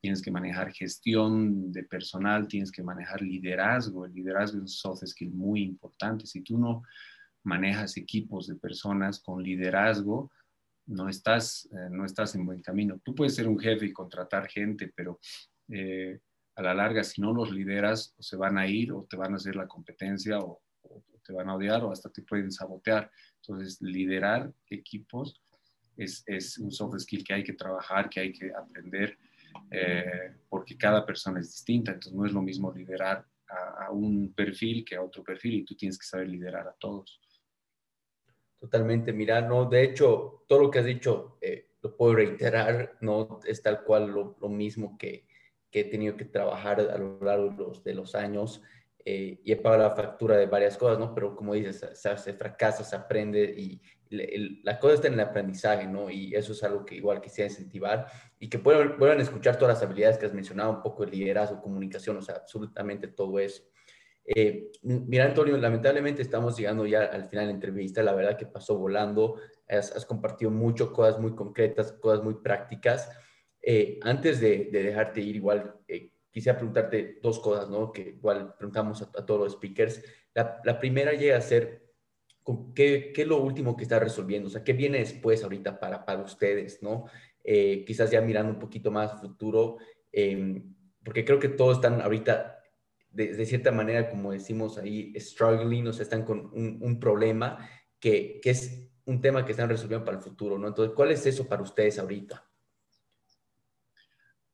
[0.00, 4.04] tienes que manejar gestión de personal, tienes que manejar liderazgo.
[4.04, 6.26] El liderazgo es un soft skill muy importante.
[6.26, 6.82] Si tú no
[7.44, 10.30] manejas equipos de personas con liderazgo,
[10.86, 13.00] no estás, eh, no estás en buen camino.
[13.04, 15.20] Tú puedes ser un jefe y contratar gente, pero
[15.68, 16.18] eh,
[16.56, 19.32] a la larga, si no los lideras, o se van a ir o te van
[19.32, 20.60] a hacer la competencia o,
[21.24, 23.10] te van a odiar o hasta te pueden sabotear.
[23.36, 25.40] Entonces, liderar equipos
[25.96, 29.16] es, es, un soft skill que hay que trabajar, que hay que aprender,
[29.70, 31.92] eh, porque cada persona es distinta.
[31.92, 35.64] Entonces, no es lo mismo liderar a, a un perfil que a otro perfil y
[35.64, 37.20] tú tienes que saber liderar a todos.
[38.62, 43.40] Totalmente, mira, no, de hecho, todo lo que has dicho, eh, lo puedo reiterar, no
[43.44, 45.26] es tal cual lo, lo mismo que,
[45.68, 47.50] que, he tenido que trabajar a lo largo
[47.84, 48.62] de los, años
[49.04, 51.12] eh, y he pagado la factura de varias cosas, ¿no?
[51.12, 53.82] Pero como dices, se, fracasa, se aprende y
[54.62, 56.08] la cosa está en el aprendizaje, ¿no?
[56.08, 58.06] Y eso es algo que igual quisiera incentivar
[58.38, 61.60] y que puedan, puedan escuchar todas las habilidades que has mencionado, un poco de liderazgo,
[61.60, 63.64] comunicación, o sea, absolutamente todo eso.
[64.24, 68.02] Eh, mira, Antonio, lamentablemente estamos llegando ya al final de la entrevista.
[68.02, 69.36] La verdad que pasó volando.
[69.68, 73.10] Has, compartido mucho, cosas muy concretas, cosas muy prácticas.
[73.60, 77.92] Eh, antes de, dejarte ir, igual eh, quisiera preguntarte dos cosas, ¿no?
[77.92, 80.02] Que igual preguntamos a, todos los speakers.
[80.34, 81.82] La, primera llega a ser,
[82.74, 84.48] ¿qué, ¿qué, es lo último que está resolviendo?
[84.48, 87.06] O sea, ¿qué viene después ahorita para, para ustedes, ¿no?
[87.44, 89.78] quizás ya mirando un poquito más futuro,
[91.02, 92.61] porque creo que todos están ahorita
[93.12, 97.68] de, cierta manera, como decimos ahí, struggling, o sea, están con un, problema
[98.00, 100.68] que, que, es un tema que están resolviendo para el futuro, ¿no?
[100.68, 102.44] Entonces, ¿cuál es eso para ustedes ahorita?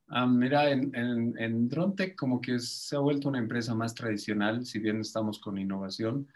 [0.08, 4.64] Ah, mira, en, en, en DroneTech como que se ha vuelto una empresa más tradicional,
[4.64, 6.28] si bien estamos con innovación,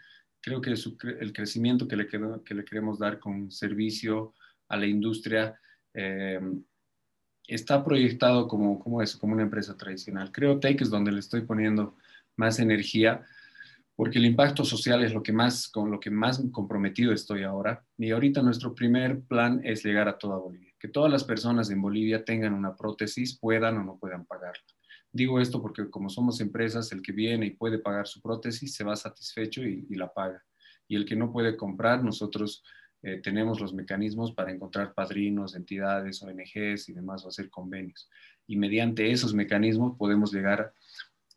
[0.43, 0.71] creo que
[1.19, 4.33] el crecimiento que le, que le queremos dar con servicio
[4.67, 5.59] a la industria
[5.93, 6.39] eh,
[7.47, 10.31] está proyectado como, como eso, como una empresa tradicional.
[10.31, 11.95] Creo Tech es donde le estoy poniendo
[12.35, 13.25] más energía,
[13.95, 17.85] porque el impacto social es lo que más, con lo que más comprometido estoy ahora.
[17.97, 21.81] Y ahorita nuestro primer plan es llegar a toda Bolivia, que todas las personas en
[21.81, 24.63] Bolivia tengan una prótesis, puedan o no puedan pagarla.
[25.11, 28.83] Digo esto porque como somos empresas, el que viene y puede pagar su prótesis se
[28.83, 30.43] va satisfecho y, la paga.
[30.87, 32.63] Y el que no puede comprar, nosotros
[33.03, 38.09] eh, tenemos los mecanismos para encontrar padrinos, entidades, ONGs y demás o hacer convenios.
[38.47, 40.73] Y mediante esos mecanismos podemos llegar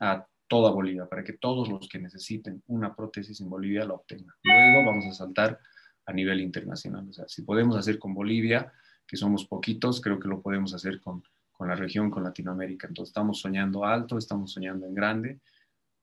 [0.00, 4.34] a toda Bolivia, para que todos los que necesiten una prótesis en Bolivia la obtengan.
[4.42, 5.58] Luego vamos a saltar
[6.06, 7.08] a nivel internacional.
[7.08, 8.72] O sea, si podemos hacer con Bolivia,
[9.06, 11.22] que somos poquitos, creo que lo podemos hacer con,
[11.52, 12.86] con la región, con Latinoamérica.
[12.86, 15.40] Entonces estamos soñando alto, estamos soñando en grande.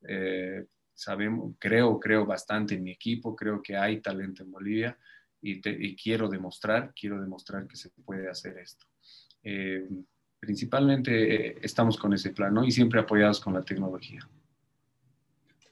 [0.08, 4.98] Eh, sabemos, creo, creo bastante en mi equipo, creo que hay talento en Bolivia
[5.42, 8.86] y, y quiero demostrar, quiero demostrar que se puede hacer esto.
[9.44, 9.88] Eh,
[10.44, 12.66] principalmente eh, estamos con ese plan, ¿no?
[12.66, 14.28] Y siempre apoyados con la tecnología.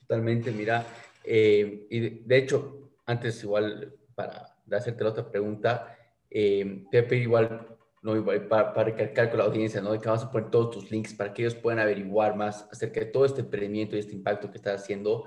[0.00, 0.86] Totalmente, mira,
[1.24, 5.94] eh, y de, hecho, antes igual, para hacerte la otra pregunta,
[6.30, 7.66] eh, te igual,
[8.00, 9.92] no, igual para, para, recalcar con la audiencia, ¿no?
[10.00, 13.06] Que vamos a poner todos tus links para que ellos puedan averiguar más acerca de
[13.06, 15.24] todo este emprendimiento y este impacto que estás haciendo.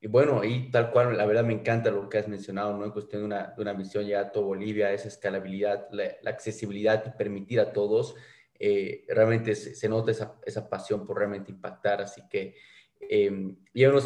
[0.00, 2.84] Y bueno, y tal cual, la verdad me encanta lo que has mencionado, ¿no?
[2.84, 7.04] En cuestión de una, de una misión ya a todo Bolivia, esa escalabilidad, la, accesibilidad
[7.04, 8.14] y permitir a todos,
[8.60, 12.00] eh, realmente se, nota esa, esa, pasión por realmente impactar.
[12.00, 12.54] Así que,
[13.00, 13.56] eh,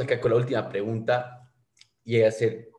[0.03, 1.53] acá con la última pregunta
[2.05, 2.71] y a ser,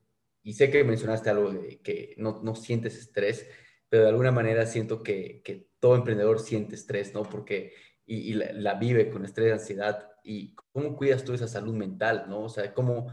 [0.42, 3.48] y sé que mencionaste algo de que no, no sientes estrés,
[3.90, 7.24] pero de alguna manera siento que, que todo emprendedor siente estrés, ¿no?
[7.24, 7.74] Porque,
[8.08, 12.26] y, y la, la vive con estrés, ansiedad, y cómo cuidas tú esa salud mental,
[12.28, 12.44] ¿no?
[12.44, 13.12] O sea, cómo,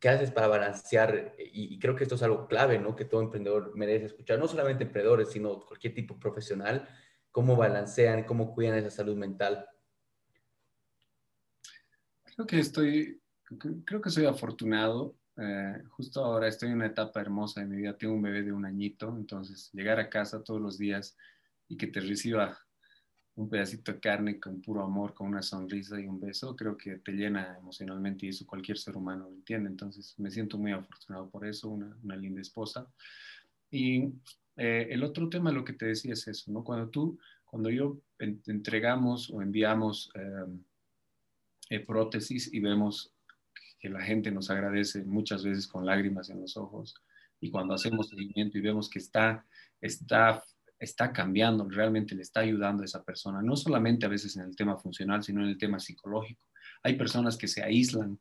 [0.00, 1.34] ¿qué haces para balancear?
[1.38, 2.96] Y, creo que esto es algo clave, ¿no?
[2.96, 6.88] Que todo emprendedor merece escuchar, no solamente emprendedores, sino cualquier tipo profesional,
[7.30, 9.66] cómo balancean, cómo cuidan esa salud mental.
[12.24, 13.20] Creo que estoy,
[13.84, 15.16] creo que soy afortunado.
[15.38, 17.96] Eh, justo ahora estoy en una etapa hermosa de mi vida.
[17.96, 21.16] Tengo un bebé de un añito, entonces llegar a casa todos los días
[21.68, 22.65] y que te reciba
[23.36, 26.96] un pedacito de carne con puro amor, con una sonrisa y un beso, creo que
[26.96, 29.68] te llena emocionalmente y eso cualquier ser humano lo entiende.
[29.68, 32.86] Entonces me siento muy afortunado por eso, una, linda esposa.
[33.70, 34.04] Y
[34.56, 36.64] eh, el otro tema, lo que te decía es eso, ¿no?
[36.64, 40.64] Cuando tú, cuando yo entregamos o enviamos em,
[41.68, 43.12] eh, prótesis y vemos
[43.78, 46.94] que la gente nos agradece muchas veces con lágrimas en los ojos,
[47.38, 49.44] y cuando hacemos seguimiento y vemos que está,
[49.80, 50.42] está
[50.78, 54.56] está cambiando, realmente le está ayudando a esa persona, no solamente a veces en el
[54.56, 56.42] tema funcional, sino en el tema psicológico.
[56.82, 58.18] Hay personas que se aíslan,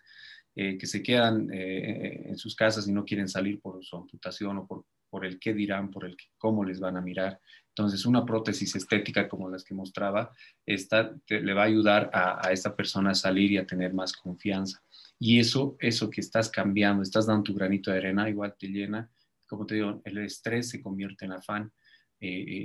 [0.56, 4.58] eh, que se quedan eh, en sus casas y no quieren salir por su amputación
[4.58, 4.86] o por,
[5.26, 7.39] el qué dirán, por el cómo les van a mirar.
[7.70, 10.32] Entonces, una prótesis estética como las que mostraba,
[10.66, 14.12] esta le va a ayudar a, a esta persona a salir y a tener más
[14.14, 14.82] confianza.
[15.18, 19.10] Y eso, eso que estás cambiando, estás dando tu granito de arena, igual te llena.
[19.47, 21.72] Como te digo, el estrés se convierte en afán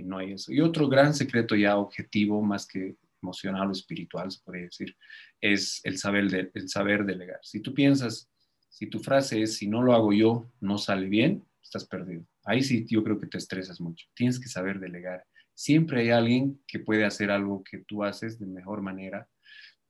[0.05, 0.53] no hay eso.
[0.53, 4.96] Y otro gran secreto ya objetivo, más que emocional o espiritual, se podría decir,
[5.40, 7.40] es el saber, el saber delegar.
[7.42, 8.30] Si tú piensas,
[8.68, 12.24] si tu frase es, si no lo hago yo, no sale bien, estás perdido.
[12.44, 14.07] Ahí sí yo creo que te estresas mucho.
[14.14, 15.24] Tienes que saber delegar.
[15.55, 19.28] Siempre hay alguien que puede hacer algo que tú haces de mejor manera.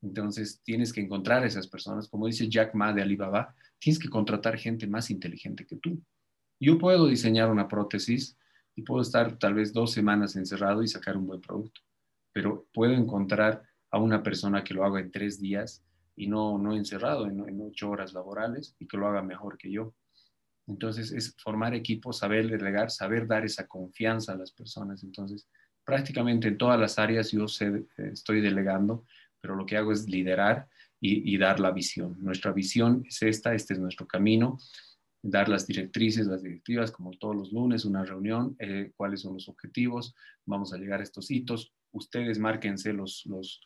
[0.02, 2.08] Entonces tienes que encontrar a esas personas.
[2.08, 6.02] Como dice Jack Ma de Alibaba, tienes que contratar gente más inteligente que tú.
[6.58, 8.36] Yo puedo diseñar una prótesis
[8.80, 11.80] puedo estar tal vez dos semanas encerrado y sacar un buen producto,
[12.32, 15.84] pero puedo encontrar a una persona que lo haga en tres días
[16.16, 19.94] y no, no encerrado en, ocho horas laborales y que lo haga mejor que yo.
[20.66, 25.02] Entonces es formar equipos, saber delegar, saber dar esa confianza a las personas.
[25.02, 25.48] Entonces
[25.84, 29.04] prácticamente en todas las áreas yo sé, estoy delegando,
[29.40, 30.68] pero lo que hago es liderar
[31.00, 32.16] y, y dar la visión.
[32.20, 34.58] Nuestra visión es esta, este es nuestro camino
[35.22, 39.48] dar las directrices, las directivas, como todos los lunes, una reunión, eh, cuáles son los
[39.48, 40.14] objetivos,
[40.46, 43.60] vamos a llegar a estos hitos, ustedes márquense los, los,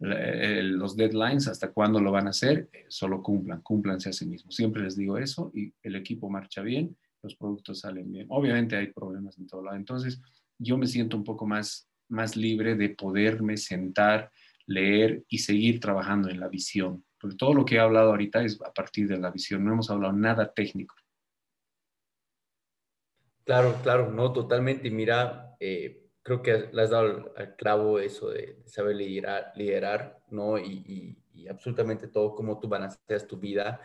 [0.00, 4.26] eh, los deadlines, hasta cuándo lo van a hacer, eh, solo cumplan, cúmplanse a sí
[4.26, 4.56] mismos.
[4.56, 8.26] Siempre les digo eso y el equipo marcha bien, los productos salen bien.
[8.30, 10.20] Obviamente hay problemas en todo lado, entonces
[10.58, 14.30] yo me siento un poco más, más libre de poderme sentar,
[14.66, 18.60] leer y seguir trabajando en la visión porque todo lo que he hablado ahorita es
[18.60, 20.96] a partir de la visión, no hemos hablado nada técnico.
[23.44, 24.90] Claro, claro, no, totalmente.
[24.90, 30.58] Mira, eh, creo que le has dado al clavo eso de, saber liderar, liderar ¿no?
[30.58, 31.16] Y,
[31.48, 33.80] absolutamente todo, cómo tú balanceas tu vida.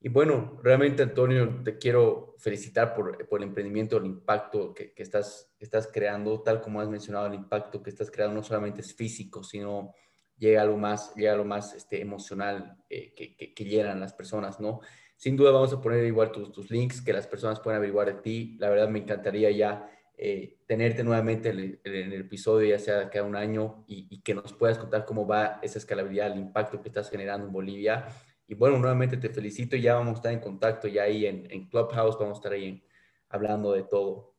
[0.00, 5.02] Y bueno, realmente, Antonio, te quiero felicitar por, por el emprendimiento, el impacto que, que,
[5.02, 8.94] estás, estás creando, tal como has mencionado, el impacto que estás creando no solamente es
[8.94, 9.94] físico, sino
[10.42, 14.58] llegue algo más, llegue algo más este, emocional eh, que, que, que, llenan las personas,
[14.58, 14.80] ¿no?
[15.16, 18.20] Sin duda vamos a poner igual tus, tus links, que las personas puedan averiguar de
[18.20, 18.56] ti.
[18.58, 19.88] La verdad me encantaría ya
[20.18, 24.78] eh, tenerte nuevamente en el, episodio, ya sea cada un año, y, que nos puedas
[24.78, 28.08] contar cómo va esa escalabilidad, el impacto que estás generando en Bolivia.
[28.48, 31.68] Y bueno, nuevamente te felicito, ya vamos a estar en contacto ya ahí en, en
[31.68, 32.82] Clubhouse, vamos a estar ahí
[33.28, 34.34] hablando de todo.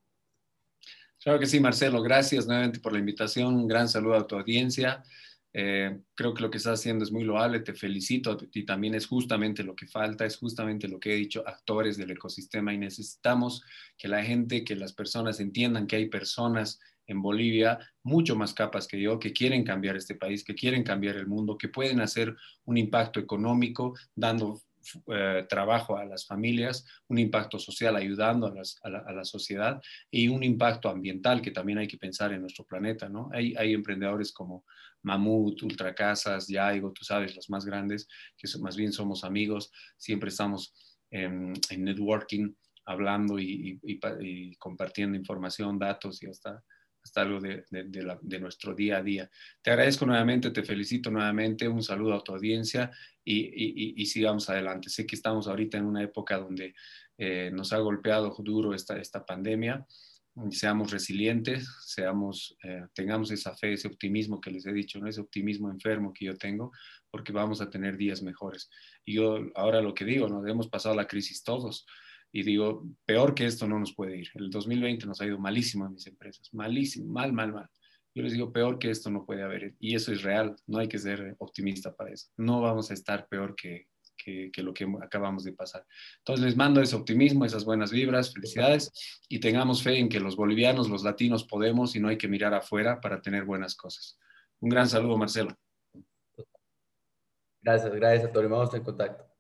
[1.24, 5.02] Claro que sí, Marcelo, gracias nuevamente por la invitación, un gran saludo a tu audiencia.
[5.56, 9.06] Eh, creo que lo que estás haciendo es muy loable, te felicito y también es
[9.06, 13.64] justamente lo que falta, es justamente lo que he dicho, actores del ecosistema y necesitamos
[13.96, 18.88] que la gente, que las personas entiendan que hay personas en Bolivia mucho más capas
[18.88, 22.36] que yo, que quieren cambiar este país, que quieren cambiar el mundo, que pueden hacer
[22.66, 24.60] un impacto económico dando
[25.08, 29.82] eh, trabajo a las familias, un impacto social ayudando a, la, sociedad
[30.12, 33.30] y un impacto ambiental que también hay que pensar en nuestro planeta, ¿no?
[33.34, 34.66] Hay, emprendedores como
[35.04, 38.08] Mamut, Ultracasas, Yaigo, tú sabes, los más grandes,
[38.38, 40.74] que más bien somos amigos, siempre estamos
[41.12, 42.54] en, networking,
[42.86, 43.80] hablando y,
[44.60, 46.64] compartiendo información, datos y hasta,
[47.04, 49.30] hasta algo de, nuestro día a día.
[49.62, 52.92] Te agradezco nuevamente, te felicito nuevamente, un saludo a tu audiencia
[53.24, 54.90] y, sigamos adelante.
[54.90, 56.74] Sé que estamos ahorita en una época donde
[57.18, 59.86] eh, nos ha golpeado duro esta, esta pandemia.
[60.50, 65.08] Seamos resilientes, seamos, eh, tengamos esa fe, ese optimismo que les he dicho, ¿no?
[65.08, 66.72] ese optimismo enfermo que yo tengo,
[67.12, 68.70] porque vamos a tener días mejores.
[69.06, 71.86] Y yo ahora lo que digo, nos hemos pasado la crisis todos,
[72.34, 74.28] y digo, peor que esto no nos puede ir.
[74.34, 77.70] El 2020 nos ha ido malísimo en mis empresas, malísimo, mal, mal, mal.
[78.16, 79.76] Yo les digo, peor que esto no puede haber.
[79.80, 82.30] Y eso es real, no hay que ser optimista para eso.
[82.36, 85.86] No vamos a estar peor que, que, lo que acabamos de pasar.
[86.20, 88.92] Entonces les mando ese optimismo, esas buenas vibras, felicidades
[89.30, 92.56] y tengamos fe en que los bolivianos, los latinos podemos y no hay que mirar
[92.56, 94.18] afuera para tener buenas cosas.
[94.60, 95.56] Un gran saludo, Marcelo.
[97.62, 98.50] Gracias, gracias, Antonio.
[98.50, 99.33] Vamos en contacto.